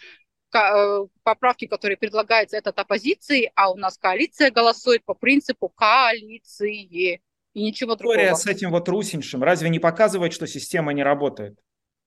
[0.54, 7.20] э, поправки, которые предлагаются, это от оппозиции, а у нас коалиция голосует по принципу коалиции
[7.54, 8.16] и ничего другого.
[8.16, 11.58] История с этим вот русиншем разве не показывает, что система не работает?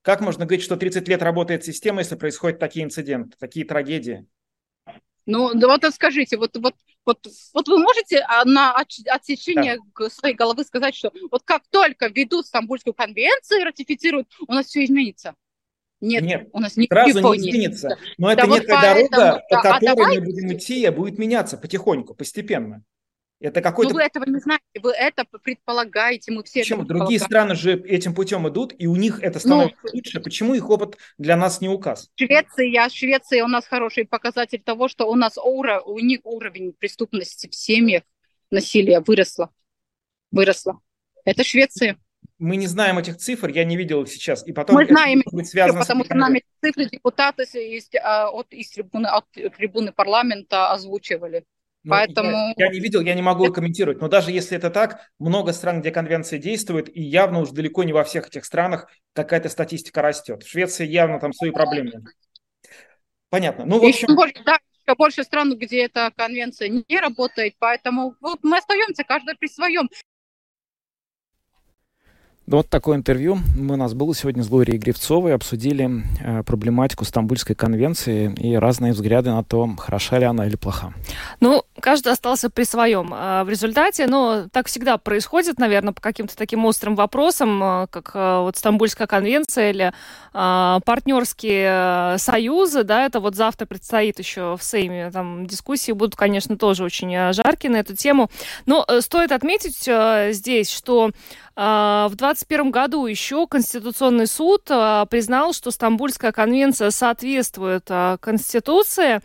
[0.02, 4.26] Как можно говорить, что 30 лет работает система, если происходят такие инциденты, такие трагедии?
[5.26, 10.10] Ну, да вот скажите, вот, вот, вот, вот вы можете а, на отсечение да.
[10.10, 14.86] своей головы сказать, что вот как только введут Стамбульскую конвенцию и ратифицируют, у нас все
[14.86, 15.36] изменится?
[16.00, 17.98] Нет, Нет, у нас сразу не изменится.
[18.18, 20.20] Но да это вот некая поэтому, дорога, да, по а которой а давайте...
[20.20, 22.84] мы будем идти, будет меняться потихоньку, постепенно.
[23.40, 23.92] Это какой-то...
[23.92, 26.84] Но вы этого не знаете, вы это предполагаете, мы все Почему?
[26.84, 30.20] Другие страны же этим путем идут, и у них это становится ну, лучше.
[30.20, 32.10] Почему их опыт для нас не указ?
[32.16, 37.48] Швеция, Швеция у нас хороший показатель того, что у нас ура, у них уровень преступности
[37.48, 38.04] в семьях,
[38.50, 39.52] насилия выросла.
[40.32, 40.80] Выросла.
[41.24, 41.98] Это Швеция.
[42.40, 44.46] Мы не знаем этих цифр, я не видел их сейчас.
[44.48, 48.52] И потом мы знаем, быть связано потому что нам эти цифры депутаты из, а, от,
[48.52, 51.46] из трибуны, от трибуны парламента озвучивали.
[51.88, 52.54] Ну, Поэтому...
[52.58, 54.02] Я, я не видел, я не могу комментировать.
[54.02, 57.94] Но даже если это так, много стран, где конвенция действует, и явно уж далеко не
[57.94, 60.44] во всех этих странах какая-то статистика растет.
[60.44, 62.04] В Швеции явно там свои проблемы.
[63.30, 63.66] Понятно.
[63.66, 64.14] Ну, в общем...
[64.14, 64.60] Больше, да,
[64.96, 69.90] больше стран, где эта конвенция не работает, поэтому вот мы остаемся каждый при своем.
[72.48, 75.36] Вот такое интервью у нас было сегодня с Глорией Гривцовой.
[75.36, 80.94] Обсудили э, проблематику Стамбульской конвенции и разные взгляды на то, хороша ли она или плоха.
[81.42, 83.10] Ну, каждый остался при своем.
[83.14, 88.12] А в результате, ну, так всегда происходит, наверное, по каким-то таким острым вопросам, э, как
[88.14, 89.94] э, вот Стамбульская конвенция или
[90.34, 96.58] а, партнерские союзы, да, это вот завтра предстоит еще в Сейме, там дискуссии будут, конечно,
[96.58, 98.30] тоже очень жаркие на эту тему.
[98.66, 99.90] Но стоит отметить
[100.36, 101.12] здесь, что
[101.58, 109.22] в 2021 году еще Конституционный суд а, признал, что Стамбульская конвенция соответствует а, Конституции.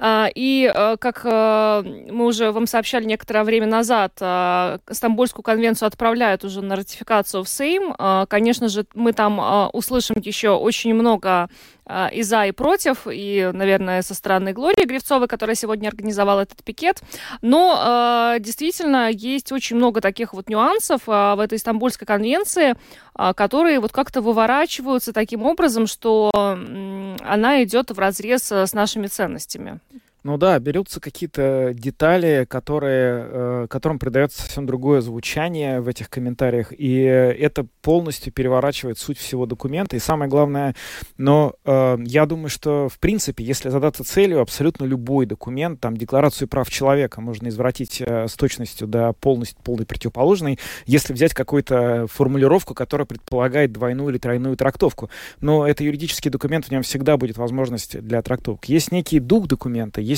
[0.00, 4.12] И, как мы уже вам сообщали некоторое время назад,
[4.90, 7.94] Стамбульскую конвенцию отправляют уже на ратификацию в Сейм.
[8.28, 11.48] Конечно же, мы там услышим еще очень много
[12.12, 17.02] и за, и против, и, наверное, со стороны Глории Гривцовой, которая сегодня организовала этот пикет.
[17.42, 22.74] Но действительно есть очень много таких вот нюансов в этой Стамбульской конвенции,
[23.16, 29.06] а, которые вот как-то выворачиваются таким образом, что она идет в разрез э, с нашими
[29.06, 29.78] ценностями.
[30.24, 36.72] Ну да, берутся какие-то детали, которые, э, которым придается совсем другое звучание в этих комментариях,
[36.72, 39.96] и это полностью переворачивает суть всего документа.
[39.96, 40.74] И самое главное,
[41.18, 46.48] но э, я думаю, что в принципе, если задаться целью, абсолютно любой документ, там Декларацию
[46.48, 52.72] прав человека можно извратить э, с точностью до полностью полной противоположной, если взять какую-то формулировку,
[52.72, 55.10] которая предполагает двойную или тройную трактовку.
[55.42, 58.64] Но это юридический документ, в нем всегда будет возможность для трактовок.
[58.70, 60.13] Есть некий дух документа, есть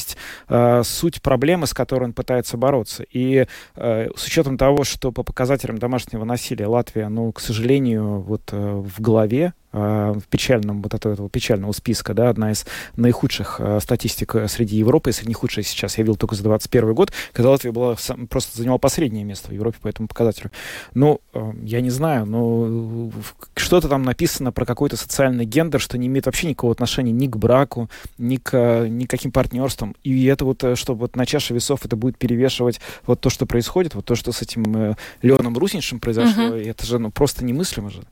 [0.48, 3.04] э, суть проблемы, с которой он пытается бороться.
[3.10, 8.50] И э, с учетом того, что по показателям домашнего насилия Латвия, ну, к сожалению, вот
[8.52, 12.64] э, в голове Э, в печальном вот этого, этого печального списка, да, одна из
[12.96, 16.94] наихудших э, статистик э, среди Европы, если не худшая сейчас, я видел только за 21
[16.94, 17.94] год, когда Латвия была,
[18.30, 20.50] просто занимала последнее место в Европе по этому показателю.
[20.94, 23.10] Ну, э, я не знаю, но
[23.54, 27.36] что-то там написано про какой-то социальный гендер, что не имеет вообще никакого отношения ни к
[27.36, 29.94] браку, ни к ни к каким партнерствам.
[30.04, 33.94] И это вот, что вот на чаше весов это будет перевешивать вот то, что происходит,
[33.94, 36.70] вот то, что с этим э, Леоном Русиншем произошло, uh-huh.
[36.70, 38.02] это же ну, просто немыслимо же.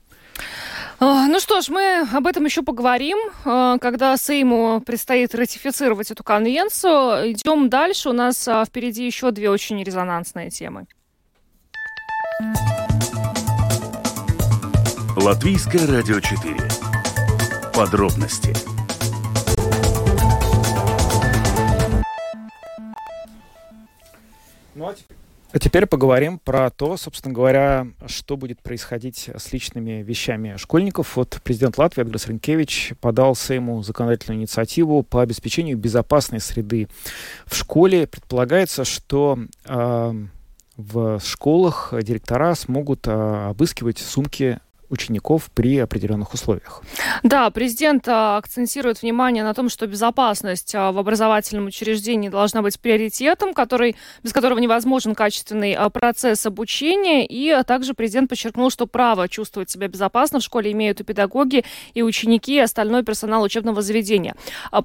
[0.97, 6.23] А, ну что ж, мы об этом еще поговорим, а, когда Сейму предстоит ратифицировать эту
[6.23, 7.31] конвенцию.
[7.31, 8.09] Идем дальше.
[8.09, 10.87] У нас а, впереди еще две очень резонансные темы.
[15.17, 16.55] Латвийское радио 4.
[17.73, 18.53] Подробности.
[24.75, 25.24] Ну, а теперь
[25.55, 31.15] а теперь поговорим про то, собственно говоря, что будет происходить с личными вещами школьников.
[31.15, 36.89] Вот президент Латвии Эдгарс Ренкевич подал Сейму законодательную инициативу по обеспечению безопасной среды
[37.45, 38.05] в школе.
[38.05, 40.13] Предполагается, что э,
[40.75, 44.59] в школах директора смогут э, обыскивать сумки
[44.89, 46.81] учеников при определенных условиях.
[47.23, 52.79] Да, президент а, акцентирует внимание на том, что безопасность а, в образовательном учреждении должна быть
[52.79, 57.25] приоритетом, который, без которого невозможен качественный а, процесс обучения.
[57.25, 62.03] И также президент подчеркнул, что право чувствовать себя безопасно в школе имеют и педагоги, и
[62.03, 64.35] ученики, и остальной персонал учебного заведения.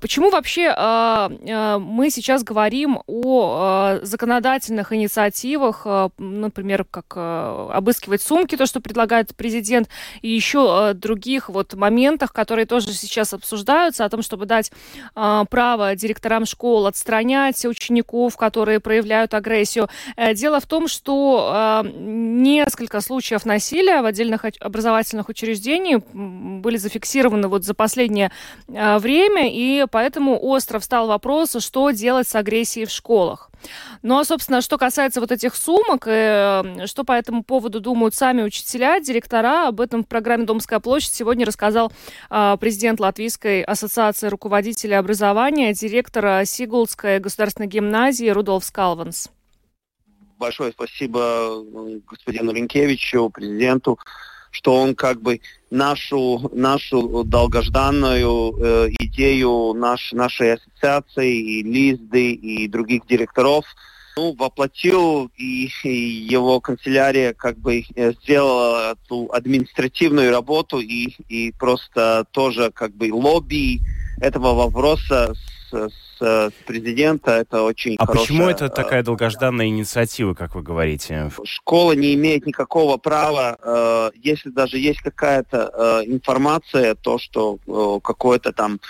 [0.00, 5.86] Почему вообще мы сейчас говорим о законодательных инициативах,
[6.18, 9.89] например, как обыскивать сумки, то, что предлагает президент,
[10.22, 14.72] и еще э, других вот моментах, которые тоже сейчас обсуждаются, о том, чтобы дать
[15.14, 19.88] э, право директорам школ отстранять учеников, которые проявляют агрессию.
[20.16, 27.64] Э, дело в том, что несколько случаев насилия в отдельных образовательных учреждениях были зафиксированы вот
[27.64, 28.30] за последнее
[28.68, 33.50] время, и поэтому остро встал вопрос, что делать с агрессией в школах.
[34.02, 38.42] Ну а, собственно, что касается вот этих сумок, э, что по этому поводу думают сами
[38.42, 41.92] учителя, директора, об этом в программе «Домская площадь» сегодня рассказал
[42.30, 49.30] э, президент Латвийской ассоциации руководителей образования, директора Сигулдской государственной гимназии Рудolf Скалванс.
[50.38, 51.62] Большое спасибо
[52.08, 53.98] господину Ренкевичу, президенту,
[54.50, 55.40] что он как бы
[55.70, 63.64] нашу, нашу долгожданную э, идею наш, нашей ассоциации, и Лизды, и других директоров
[64.16, 71.52] ну, воплотил, и, и его канцелярия как бы э, сделала эту административную работу и, и
[71.52, 73.80] просто тоже как бы лобби
[74.20, 75.34] этого вопроса
[75.70, 77.32] с, с президента.
[77.32, 81.30] Это очень А хорошая, почему это такая долгожданная инициатива, как вы говорите?
[81.44, 88.00] Школа не имеет никакого права, э, если даже есть какая-то э, информация, то, что э,
[88.02, 88.80] какой-то там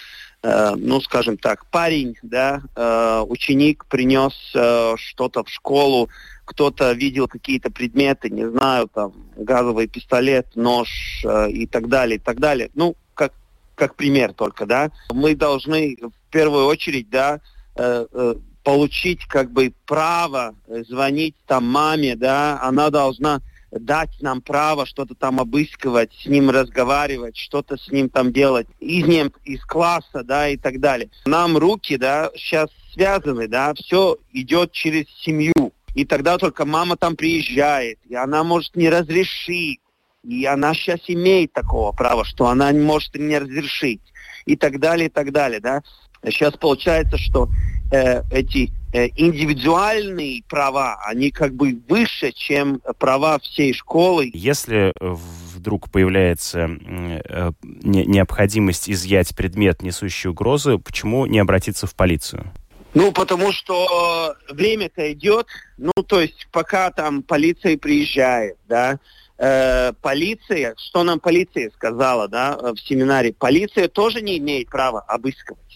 [0.43, 6.09] э, ну, скажем так, парень, да, э, ученик принес э, что-то в школу,
[6.45, 12.21] кто-то видел какие-то предметы, не знаю, там, газовый пистолет, нож э, и так далее, и
[12.21, 12.71] так далее.
[12.75, 13.33] Ну, как,
[13.75, 14.91] как пример только, да.
[15.13, 17.41] Мы должны в первую очередь, да,
[17.77, 20.55] э, э, получить как бы право
[20.89, 23.41] звонить там маме, да, она должна
[23.71, 29.07] дать нам право что-то там обыскивать, с ним разговаривать, что-то с ним там делать, из
[29.07, 31.11] ним, из класса, да, и так далее.
[31.25, 35.73] Нам руки, да, сейчас связаны, да, все идет через семью.
[35.95, 39.81] и тогда только мама там приезжает, и она может не разрешить,
[40.23, 44.01] и она сейчас имеет такого права, что она не может не разрешить,
[44.47, 45.83] и так далее, и так далее, да.
[46.25, 47.49] Сейчас получается, что
[47.93, 54.31] э, эти индивидуальные права, они как бы выше, чем права всей школы.
[54.33, 62.51] Если вдруг появляется э, необходимость изъять предмет, несущий угрозу, почему не обратиться в полицию?
[62.95, 65.47] Ну, потому что время-то идет,
[65.79, 68.99] ну, то есть пока там полиция приезжает, да,
[69.39, 75.70] э, полиция, что нам полиция сказала, да, в семинаре, полиция тоже не имеет права обыскивать.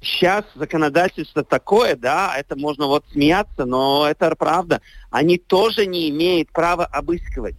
[0.00, 4.80] Сейчас законодательство такое, да, это можно вот смеяться, но это правда.
[5.10, 7.56] Они тоже не имеют права обыскивать.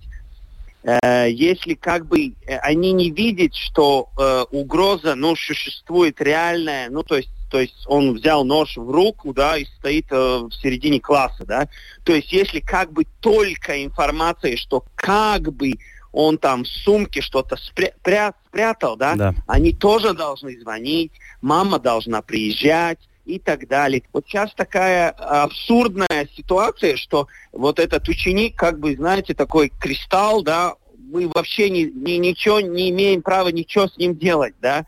[0.83, 7.03] Э, если как бы э, они не видят, что э, угроза, ну, существует реальная, ну,
[7.03, 10.99] то есть то есть он взял нож в руку, да, и стоит э, в середине
[10.99, 11.67] класса, да.
[12.03, 15.73] То есть если как бы только информация, что как бы
[16.11, 22.21] он там в сумке что-то спря спрятал, да, да, они тоже должны звонить, мама должна
[22.21, 24.01] приезжать и так далее.
[24.11, 30.75] Вот сейчас такая абсурдная ситуация, что вот этот ученик, как бы, знаете, такой кристалл, да,
[30.97, 34.85] мы вообще ни, ни, ничего не имеем права ничего с ним делать, да,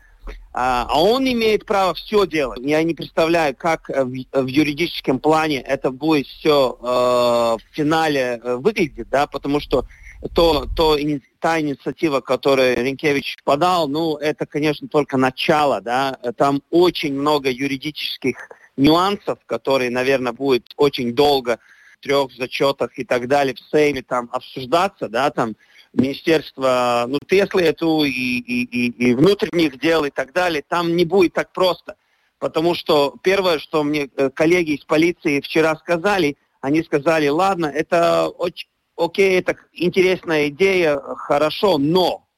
[0.54, 2.60] а, а он имеет право все делать.
[2.62, 8.56] Я не представляю, как в, в юридическом плане это будет все э, в финале э,
[8.56, 9.86] выглядеть, да, потому что
[10.34, 10.96] то, то
[11.40, 18.48] та инициатива, которую Ренкевич подал, ну, это, конечно, только начало, да, там очень много юридических
[18.76, 21.58] нюансов, которые, наверное, будет очень долго
[21.98, 25.56] в трех зачетах и так далее в Сейме там обсуждаться, да, там,
[25.92, 31.04] Министерство ну, Теслы эту и, и, и, и внутренних дел и так далее, там не
[31.04, 31.96] будет так просто.
[32.38, 38.28] Потому что первое, что мне э, коллеги из полиции вчера сказали, они сказали, ладно, это
[38.28, 38.68] очень,
[39.04, 42.28] окей, это интересная идея, хорошо, но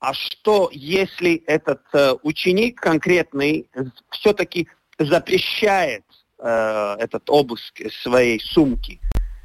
[0.00, 3.68] а что, если этот э, ученик конкретный
[4.10, 4.66] все-таки
[4.98, 6.04] запрещает
[6.38, 8.98] э, этот обыск своей сумки?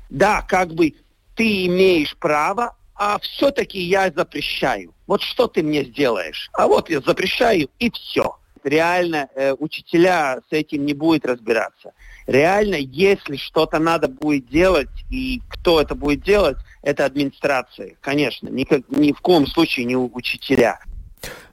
[0.10, 0.94] Да, как бы
[1.36, 4.96] ты имеешь право, а все-таки я запрещаю.
[5.08, 6.50] Вот что ты мне сделаешь?
[6.54, 8.38] А вот я запрещаю и все.
[8.66, 11.94] Реально э, учителя с этим не будет разбираться.
[12.26, 18.50] Реально, если что-то надо будет делать, и кто это будет делать, это администрация, конечно.
[18.50, 20.80] Никак, ни в коем случае не учителя.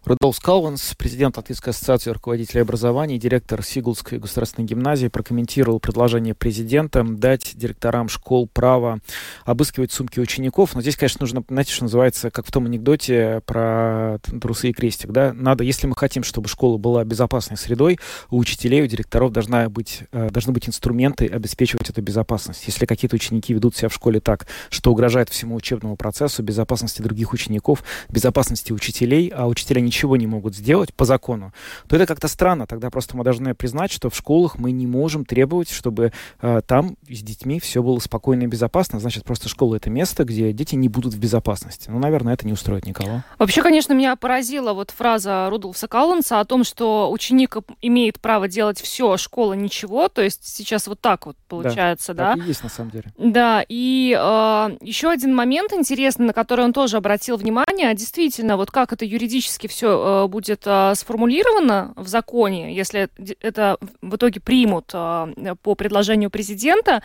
[0.05, 7.05] Рудolf Скалванс, президент Латвийской ассоциации руководителей образования и директор Сигулской государственной гимназии, прокомментировал предложение президента
[7.05, 8.99] дать директорам школ право
[9.45, 10.75] обыскивать сумки учеников.
[10.75, 15.13] Но здесь, конечно, нужно, знаете, что называется, как в том анекдоте про трусы и крестик.
[15.13, 15.33] Да?
[15.33, 20.01] Надо, если мы хотим, чтобы школа была безопасной средой, у учителей, у директоров должна быть,
[20.11, 22.67] э, должны быть инструменты обеспечивать эту безопасность.
[22.67, 27.33] Если какие-то ученики ведут себя в школе так, что угрожает всему учебному процессу, безопасности других
[27.33, 31.53] учеников, безопасности учителей, а учителя не ничего не могут сделать по закону,
[31.87, 32.67] то это как-то странно.
[32.67, 36.97] Тогда просто мы должны признать, что в школах мы не можем требовать, чтобы э, там
[37.09, 39.01] с детьми все было спокойно и безопасно.
[39.01, 41.91] Значит, просто школа— это место, где дети не будут в безопасности.
[41.91, 43.23] Ну, наверное, это не устроит никого.
[43.39, 48.81] Вообще, конечно, меня поразила вот фраза Рудolфа Калланса о том, что ученик имеет право делать
[48.81, 50.09] все, а школа ничего.
[50.09, 52.31] То есть сейчас вот так вот получается, да?
[52.31, 52.37] да?
[52.37, 53.13] Так и есть на самом деле.
[53.19, 58.71] Да, и э, еще один момент интересный, на который он тоже обратил внимание, действительно, вот
[58.71, 63.09] как это юридически все все э, будет э, сформулировано в законе, если
[63.41, 67.03] это в итоге примут э, по предложению президента,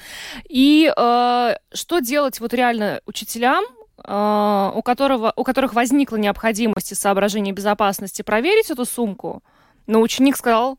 [0.48, 3.64] и что делать вот реально учителям,
[3.98, 9.44] у, которого, у которых возникла необходимость из соображения безопасности проверить эту сумку,
[9.88, 10.78] но ученик сказал,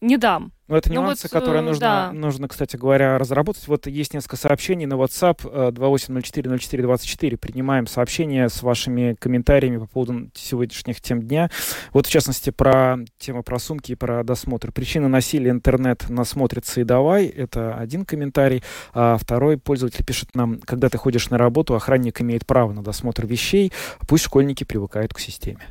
[0.00, 0.52] не дам.
[0.66, 2.12] Ну, это нюансы, ну, вот, которые нужно, да.
[2.12, 3.68] нужно, кстати говоря, разработать.
[3.68, 7.36] Вот есть несколько сообщений на WhatsApp 28040424.
[7.36, 11.50] Принимаем сообщения с вашими комментариями по поводу сегодняшних тем дня.
[11.92, 14.72] Вот, в частности, про тему про сумки и про досмотр.
[14.72, 17.26] Причина насилия интернет насмотрится и давай.
[17.26, 18.62] Это один комментарий.
[18.94, 23.26] А второй пользователь пишет нам, когда ты ходишь на работу, охранник имеет право на досмотр
[23.26, 23.70] вещей.
[24.08, 25.66] Пусть школьники привыкают к системе.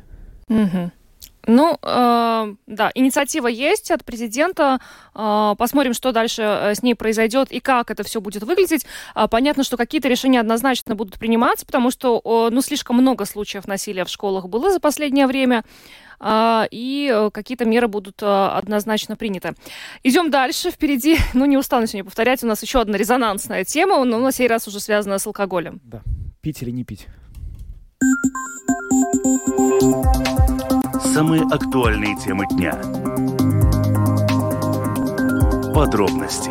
[0.48, 0.92] Угу.
[1.46, 4.80] Ну, э, да, инициатива есть от президента.
[5.14, 8.86] Э, посмотрим, что дальше э, с ней произойдет и как это все будет выглядеть.
[9.14, 13.66] Э, понятно, что какие-то решения однозначно будут приниматься, потому что, э, ну, слишком много случаев
[13.66, 15.64] насилия в школах было за последнее время
[16.20, 19.54] э, и какие-то меры будут однозначно приняты.
[20.02, 20.70] Идем дальше.
[20.70, 24.48] Впереди, ну, не устану сегодня повторять, у нас еще одна резонансная тема, но на сей
[24.48, 25.80] раз уже связана с алкоголем.
[25.84, 26.02] Да.
[26.40, 27.06] Пить или не пить?
[31.14, 32.72] Самые актуальные темы дня.
[35.72, 36.50] Подробности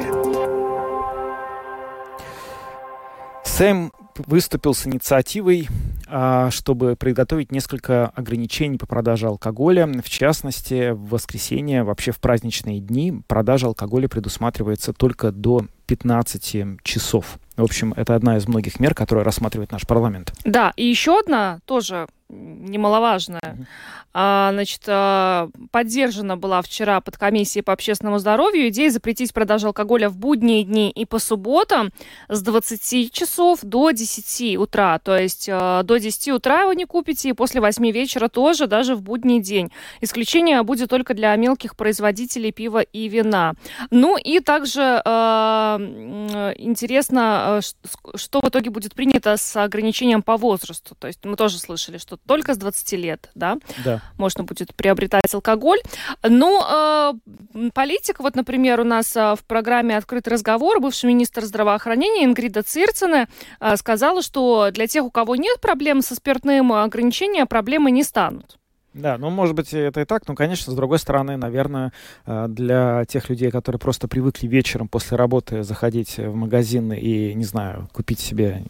[3.43, 5.67] Сэм выступил с инициативой,
[6.07, 9.85] а, чтобы приготовить несколько ограничений по продаже алкоголя.
[9.85, 17.37] В частности, в воскресенье, вообще в праздничные дни, продажа алкоголя предусматривается только до 15 часов.
[17.57, 20.33] В общем, это одна из многих мер, которые рассматривает наш парламент.
[20.45, 23.41] Да, и еще одна тоже немаловажная.
[23.41, 23.65] Mm-hmm.
[24.13, 30.07] А, значит, а, поддержана была вчера под комиссией по общественному здоровью идея запретить продажу алкоголя
[30.09, 31.91] в будние дни и по субботам
[32.29, 34.99] с 20 часов до 10 утра.
[34.99, 38.95] То есть а, до 10 утра вы не купите, и после 8 вечера тоже, даже
[38.95, 39.71] в будний день.
[39.99, 43.53] Исключение будет только для мелких производителей пива и вина.
[43.89, 44.83] Ну и также
[46.57, 47.61] интересно,
[48.15, 50.95] что в итоге будет принято с ограничением по возрасту.
[50.95, 53.57] То есть мы тоже слышали, что только с 20 лет, да?
[53.83, 55.79] Да можно будет приобретать алкоголь.
[56.23, 57.13] Но
[57.55, 62.63] э, политика, вот, например, у нас э, в программе «Открытый разговор» бывший министр здравоохранения Ингрида
[62.63, 63.27] Цирцина
[63.59, 68.57] э, сказала, что для тех, у кого нет проблем со спиртным, ограничения проблемы не станут.
[68.93, 71.91] Да, ну, может быть, это и так, но, конечно, с другой стороны, наверное,
[72.27, 77.89] для тех людей, которые просто привыкли вечером после работы заходить в магазин и, не знаю,
[77.91, 78.61] купить себе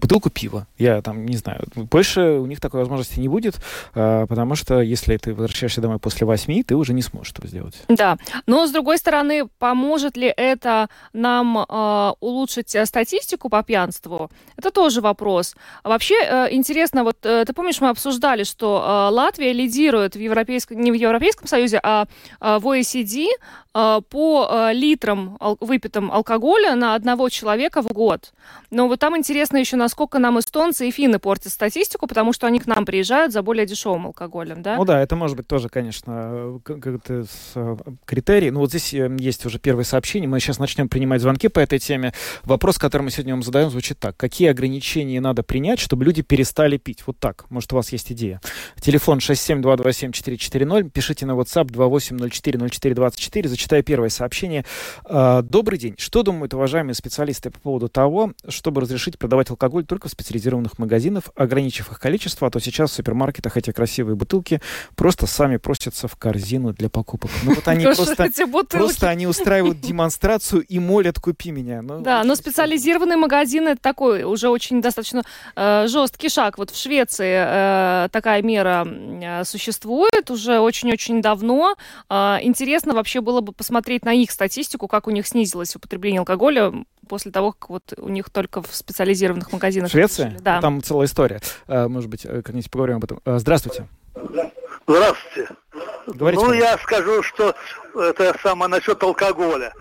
[0.00, 0.66] бутылку пива.
[0.78, 1.64] Я там не знаю.
[1.74, 3.56] Больше у них такой возможности не будет,
[3.94, 7.74] а, потому что если ты возвращаешься домой после восьми, ты уже не сможешь этого сделать.
[7.88, 8.16] Да.
[8.46, 14.30] Но с другой стороны, поможет ли это нам э, улучшить статистику по пьянству?
[14.56, 15.54] Это тоже вопрос.
[15.82, 20.80] Вообще э, интересно, вот э, ты помнишь, мы обсуждали, что э, Латвия лидирует в Европейском,
[20.80, 22.06] не в Европейском Союзе, а
[22.40, 23.26] э, в OECD
[23.74, 28.32] э, по э, литрам ал- выпитым алкоголя на одного человека в год.
[28.70, 32.60] Но вот там интересно еще, насколько нам эстонцы и финны портят статистику, потому что они
[32.60, 34.76] к нам приезжают за более дешевым алкоголем, да?
[34.76, 38.50] Ну да, это может быть тоже, конечно, как-то э, критерий.
[38.50, 40.26] Ну вот здесь э, есть уже первые сообщения.
[40.26, 42.12] Мы сейчас начнем принимать звонки по этой теме.
[42.42, 44.14] Вопрос, который мы сегодня вам задаем, звучит так.
[44.18, 47.02] Какие ограничения надо принять, чтобы люди перестали пить?
[47.06, 47.46] Вот так.
[47.48, 48.42] Может, у вас есть идея.
[48.78, 50.90] Телефон 67227-440.
[50.90, 53.48] Пишите на WhatsApp 28040424.
[53.48, 54.66] Зачитаю первое сообщение.
[55.04, 55.94] А, Добрый день.
[55.98, 61.24] Что думают уважаемые специалисты по поводу того, чтобы разрешить продавать алкоголь только в специализированных магазинах,
[61.36, 64.60] ограничив их количество, а то сейчас в супермаркетах эти красивые бутылки
[64.96, 67.30] просто сами просятся в корзину для покупок.
[67.42, 68.28] Ну вот они просто,
[68.70, 71.82] просто они устраивают демонстрацию и молят «купи меня».
[71.82, 75.22] Ну, да, но специализированные магазины это такой уже очень достаточно
[75.56, 76.58] э, жесткий шаг.
[76.58, 81.76] Вот в Швеции э, такая мера э, существует уже очень-очень давно.
[82.08, 86.72] Э, интересно вообще было бы посмотреть на их статистику, как у них снизилось употребление алкоголя
[87.04, 89.90] после того, как вот у них только в специализированных магазинах.
[89.90, 90.36] Швеция?
[90.40, 90.60] Да.
[90.60, 91.40] Там целая история.
[91.66, 93.20] Э, может быть, э, как-нибудь поговорим об этом.
[93.24, 93.86] Э, здравствуйте.
[94.86, 95.48] Здравствуйте.
[96.06, 96.54] Говорите, ну, пожалуйста.
[96.54, 97.54] я скажу, что
[97.94, 99.72] это самое насчет алкоголя.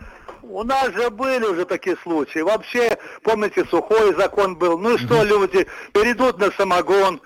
[0.44, 2.40] У нас же были уже такие случаи.
[2.40, 4.78] Вообще, помните, сухой закон был.
[4.78, 7.22] Ну и что, люди перейдут на самогон.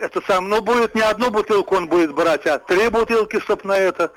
[0.00, 3.76] Это сам, ну будет не одну бутылку он будет брать, а три бутылки, чтоб на
[3.76, 4.12] это.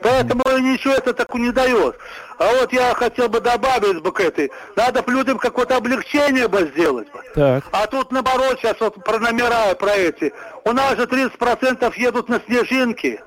[0.00, 1.96] Поэтому ничего это так не дает.
[2.38, 4.50] А вот я хотел бы добавить бы к этой.
[4.76, 7.08] Надо бы людям какое-то облегчение бы сделать.
[7.34, 7.64] Так.
[7.72, 10.32] А тут наоборот, сейчас вот про номера, про эти.
[10.64, 13.20] У нас же 30% едут на снежинки.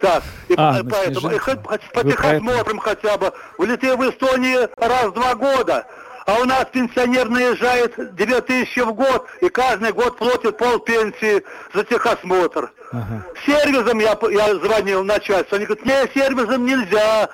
[0.00, 3.32] Так, и А, поэтому и хоть, хоть по техосмотрам хотя бы.
[3.58, 5.86] В Литве, в Эстонии раз в два года.
[6.26, 11.42] А у нас пенсионер наезжает 2000 в год, и каждый год платит пол пенсии
[11.72, 12.70] за техосмотр.
[12.92, 13.24] Ага.
[13.46, 17.30] Сервисом я, я звонил начальству, они говорят, не, сервисом нельзя.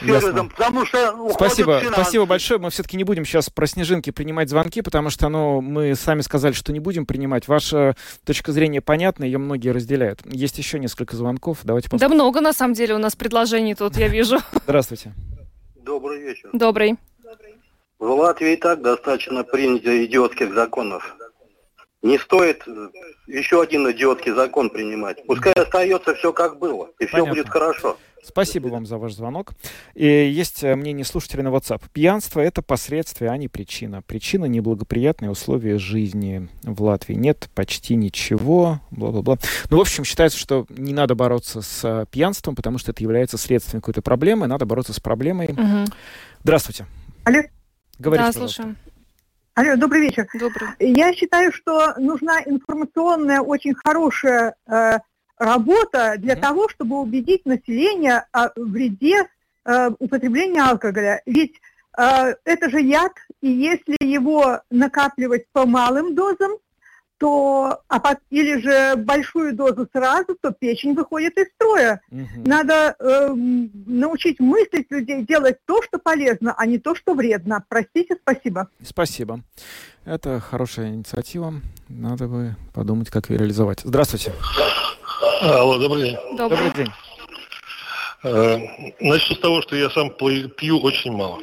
[0.00, 2.00] Сервисом, потому что Спасибо, финансы.
[2.00, 2.60] спасибо большое.
[2.60, 6.52] Мы все-таки не будем сейчас про снежинки принимать звонки, потому что, ну, мы сами сказали,
[6.52, 7.48] что не будем принимать.
[7.48, 7.94] Ваша
[8.24, 10.20] точка зрения понятна, ее многие разделяют.
[10.26, 11.58] Есть еще несколько звонков.
[11.64, 12.14] Давайте Да посмотрим.
[12.16, 14.38] много, на самом деле, у нас предложений тут, я вижу.
[14.64, 15.12] Здравствуйте.
[15.76, 16.50] Добрый вечер.
[16.52, 16.96] Добрый.
[17.98, 21.16] В Латвии и так достаточно принято идиотских законов.
[22.02, 22.62] Не стоит
[23.26, 25.26] еще один идиотский закон принимать.
[25.26, 27.34] Пускай остается все как было, и все Понятно.
[27.34, 27.96] будет хорошо.
[28.24, 29.52] Спасибо вам за ваш звонок.
[29.94, 31.82] И есть э, мнение слушателя на WhatsApp.
[31.92, 34.02] Пьянство— это последствие, а не причина.
[34.02, 37.14] Причина— неблагоприятные условия жизни в Латвии.
[37.14, 39.38] Нет почти ничего, бла-бла-бла.
[39.70, 43.38] Ну, в общем, считается, что не надо бороться с э, пьянством, потому что это является
[43.38, 44.46] следствием какой-то проблемы.
[44.46, 45.48] Надо бороться с проблемой.
[45.52, 45.86] Мгм.
[46.42, 46.86] Здравствуйте.
[47.24, 47.40] Алло,
[47.98, 48.54] Говорите, Да, пожалуйста.
[48.62, 48.76] слушаем.
[49.54, 50.26] алло, добрый вечер.
[50.38, 50.68] Добрый.
[50.78, 54.98] Я считаю, что нужна информационная, очень хорошая э,
[55.38, 56.42] работа для Мгм.
[56.42, 59.24] того, чтобы убедить население о вреде
[59.64, 61.20] э, употребления алкоголя.
[61.26, 61.54] Ведь
[61.98, 63.12] э, это же яд,
[63.42, 66.52] и если его накапливать по малым дозам,
[67.18, 72.00] то а по- или же большую дозу сразу, то печень выходит из строя.
[72.10, 72.44] Мгм.
[72.44, 77.64] Надо эм, научить мыслить людей, делать то, что полезно, а не то, что вредно.
[77.68, 78.68] Простите, спасибо.
[78.84, 79.40] Спасибо.
[80.04, 81.54] Это хорошая инициатива.
[81.88, 83.80] Надо бы подумать, как ее реализовать.
[83.82, 84.32] Здравствуйте.
[85.20, 86.16] Алло, добрый день.
[86.36, 86.58] Добрый.
[86.58, 86.92] Добрый день.
[88.24, 88.58] Э,
[89.00, 91.38] Начну с того, что я сам пью очень мало.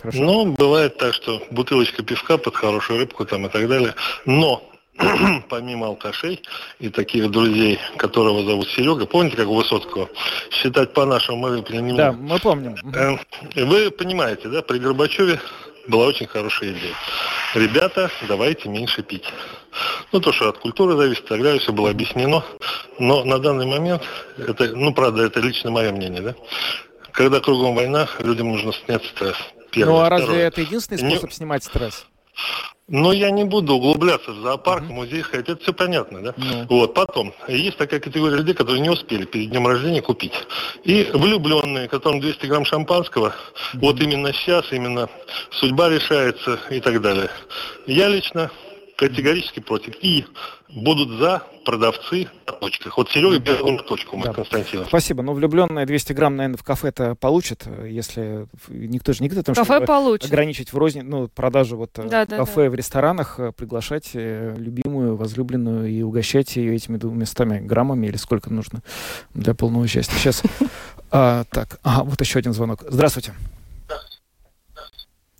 [0.00, 0.18] Хорошо.
[0.22, 3.94] Но бывает так, что бутылочка пивка под хорошую рыбку там и так далее.
[4.24, 4.62] Но
[5.48, 6.42] помимо алкашей
[6.78, 10.08] и таких друзей, которого зовут Серега, помните, как у Высоцкого,
[10.50, 11.96] считать по-нашему мы немного.
[11.96, 12.76] Да, мы помним.
[12.94, 13.16] Э,
[13.64, 15.40] Вы понимаете, да, при Горбачеве
[15.88, 16.94] была очень хорошая идея.
[17.54, 19.24] Ребята, давайте меньше пить.
[20.12, 22.44] Ну, то, что от культуры зависит, далее, все было объяснено.
[22.98, 24.02] Но на данный момент,
[24.38, 26.34] это, ну, правда, это лично мое мнение, да,
[27.12, 29.36] когда кругом война, людям нужно снять стресс.
[29.72, 29.94] Первое.
[29.94, 30.46] Ну а разве Второе.
[30.48, 32.06] это единственный Не- способ снимать стресс?
[32.92, 36.34] Но я не буду углубляться в зоопарк, в музей ходить, это все понятно, да?
[36.36, 36.66] Ну.
[36.68, 40.32] Вот, потом, есть такая категория людей, которые не успели перед днем рождения купить.
[40.82, 43.32] И влюбленные, которым 200 грамм шампанского,
[43.74, 45.08] вот именно сейчас, именно
[45.52, 47.30] судьба решается и так далее.
[47.86, 48.50] Я лично
[48.96, 49.94] категорически против.
[50.02, 50.26] И
[50.74, 52.96] будут за продавцы на точках.
[52.96, 54.32] Вот Серега бежал на точку, мой Да.
[54.32, 54.84] Константин.
[54.86, 55.22] Спасибо.
[55.22, 59.54] Ну, влюбленные 200 грамм, наверное, в кафе-то получат, если никто же не говорит о том,
[59.54, 60.30] Кафе чтобы получит.
[60.30, 64.10] ограничить в розни, ну, продажу вот э, Да, в да, кафе, в ресторанах, э, приглашать
[64.14, 68.82] э, любимую, возлюбленную и угощать ее этими двумя местами граммами или сколько нужно
[69.34, 70.16] для полного счастья.
[70.18, 70.42] Сейчас.
[71.12, 72.84] А, так, ага, вот еще один звонок.
[72.88, 73.34] Здравствуйте.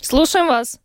[0.03, 0.81] Слушаем вас.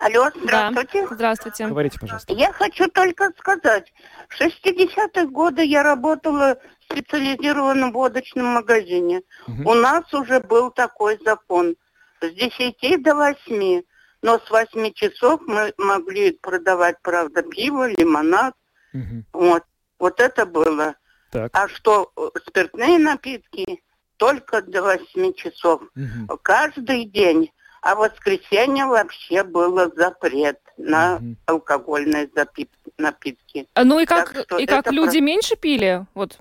[0.00, 0.70] Алло, Да.
[0.70, 1.06] здравствуйте.
[1.10, 1.66] Здравствуйте.
[1.66, 2.32] Говорите, пожалуйста.
[2.32, 3.92] Я хочу только сказать,
[4.30, 9.20] в 60-х годы я работала в специализированном водочном магазине.
[9.46, 9.66] Мгм.
[9.66, 11.76] У нас уже был такой закон.
[12.22, 13.82] С 10 до 8.
[14.22, 18.54] Но с 8 часов мы могли продавать, правда, пиво, лимонад.
[18.94, 19.26] Мгм.
[19.34, 19.64] Вот,
[19.98, 20.94] вот это было.
[21.30, 21.50] Так.
[21.52, 23.82] А что э, спиртные напитки
[24.16, 25.82] только до 8 часов.
[25.94, 26.26] Мгм.
[26.42, 27.50] Каждый день.
[27.82, 31.36] А в воскресенье вообще был запрет на Мгм.
[31.46, 32.68] алкогольные запи-
[32.98, 33.66] напитки.
[33.74, 36.06] А, Ну и как, Так и как люди про- меньше пили?
[36.14, 36.38] Вот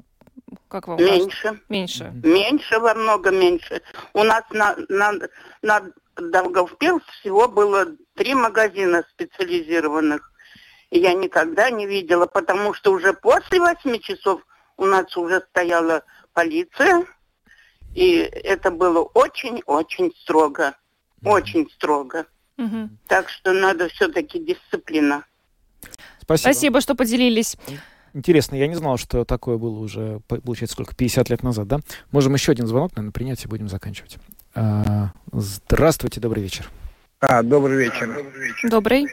[0.67, 1.17] как вам кажется?
[1.19, 1.59] Меньше.
[1.69, 2.11] Меньше.
[2.23, 3.81] Меньше, во много меньше.
[4.13, 5.13] У нас на, на,
[5.61, 5.81] на
[6.17, 7.85] Даугавпилс всего было
[8.15, 10.31] три магазина специализированных.
[10.89, 14.41] И я никогда не видела, потому что уже после восьми часов
[14.75, 17.05] у нас уже стояла полиция.
[17.95, 20.75] И это было очень-очень строго.
[21.23, 22.25] Очень строго.
[22.57, 22.97] Мгм.
[23.07, 25.23] Так что надо все-таки дисциплина.
[26.21, 26.51] Спасибо.
[26.51, 27.57] Спасибо, что поделились.
[28.13, 31.79] Интересно, я не знал, что такое было уже, по- получается, сколько, 50 лет назад, да?
[32.11, 34.17] Можем еще один звонок, наверное, принять и будем заканчивать.
[34.55, 36.69] А, здравствуйте, добрый вечер.
[37.21, 38.23] А, добрый вечер.
[38.69, 39.05] Добрый.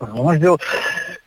[0.00, 0.60] Он сделал-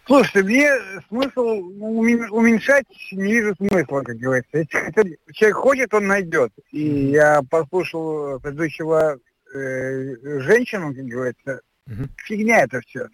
[0.07, 0.71] Слушайте, мне
[1.07, 4.57] смысл умен- уменьшать не вижу смысла, как говорится.
[4.57, 6.51] Если человек хочет, он найдет.
[6.71, 9.19] И я послушал предыдущего
[9.53, 12.09] э, женщину, как говорится, Мгм.
[12.25, 13.07] фигня это все.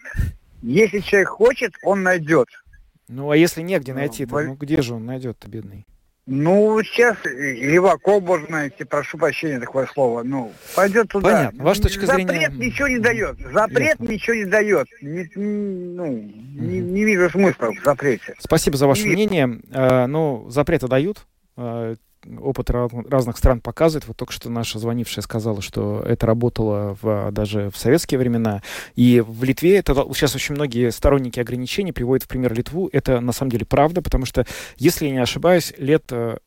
[0.62, 2.48] Если человек хочет, он найдет.
[3.08, 5.86] Ну, а если негде Ну, найти, то боль- ну где же он найдет-то, бедный?
[6.30, 10.24] Ну, сейчас леваков можно найти, прошу прощения, такое слово.
[10.24, 11.32] Ну, пойдет туда.
[11.32, 11.64] Понятно.
[11.64, 13.38] Ваша точка Запрет зрения- ничего не дает.
[13.40, 14.04] Запрет Ясно.
[14.12, 14.88] ничего не дает.
[15.02, 18.36] Не, ну, не, не вижу смысла в запрете.
[18.40, 19.62] Спасибо за ваше Не мнение.
[19.72, 21.26] А, ну, запреты дают.
[21.56, 21.96] А,
[22.40, 24.08] опыт раз- разных стран показывает.
[24.08, 28.62] Вот только что наша звонившая сказала, что это работало в, даже в советские времена.
[28.96, 32.90] И в Литве это сейчас очень многие сторонники ограничений приводят в пример Литву.
[32.92, 34.46] Это на самом деле правда, потому что,
[34.78, 36.38] если я не ошибаюсь, лет э,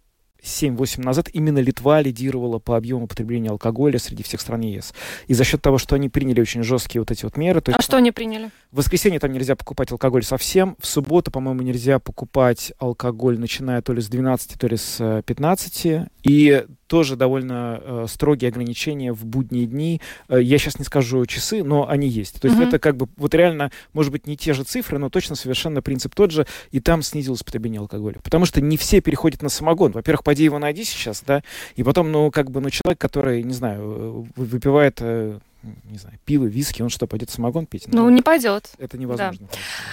[0.43, 4.93] 7-8 назад именно Литва лидировала по объему потребления алкоголя среди всех стран ЕС.
[5.27, 7.77] И за счет того, что они приняли очень жесткие вот эти вот меры, то А
[7.77, 8.51] есть что они приняли?
[8.73, 10.77] в воскресенье там нельзя покупать алкоголь совсем.
[10.79, 15.23] В субботу, по-моему, нельзя покупать алкоголь, начиная то ли с 12, то ли с э,
[15.27, 16.09] 15.
[16.23, 20.01] И тоже довольно э, строгие ограничения в будние дни.
[20.29, 22.41] Э, я сейчас не скажу часы, но они есть.
[22.41, 22.67] То есть Мгм.
[22.67, 26.17] это как бы вот реально, может быть, не те же цифры, но точно совершенно принцип
[26.17, 26.49] тот же.
[26.73, 28.17] И там снизилось потребление алкоголя.
[28.25, 29.93] Потому что не все переходят на самогон.
[29.93, 31.45] Во-первых, поди его найди сейчас, да,
[31.77, 35.99] и потом, ну, как бы, ну, человек, который, не знаю, э, вы- выпивает, э, не
[35.99, 37.85] знаю, пиво, виски, он что, пойдет самогон пить?
[37.89, 38.71] Ну, не пойдет.
[38.79, 39.49] Это невозможно.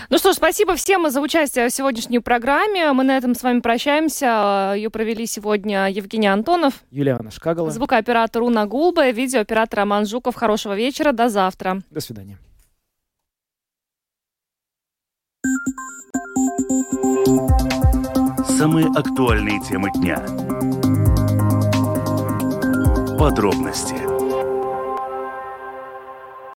[0.09, 2.91] Ну что ж, спасибо всем за участие в сегодняшней программе.
[2.93, 4.74] Мы на этом с вами прощаемся.
[4.76, 7.72] Ее провели сегодня Евгений Антонов, Юлиана Шкагала.
[7.72, 10.36] звукооператор Уна Гулба, видеооператор Роман Жуков.
[10.36, 11.11] Хорошего вечера.
[11.11, 11.82] До завтра.
[11.89, 12.38] До свидания.
[18.57, 20.18] Самые актуальные темы дня.
[23.20, 24.16] Подробности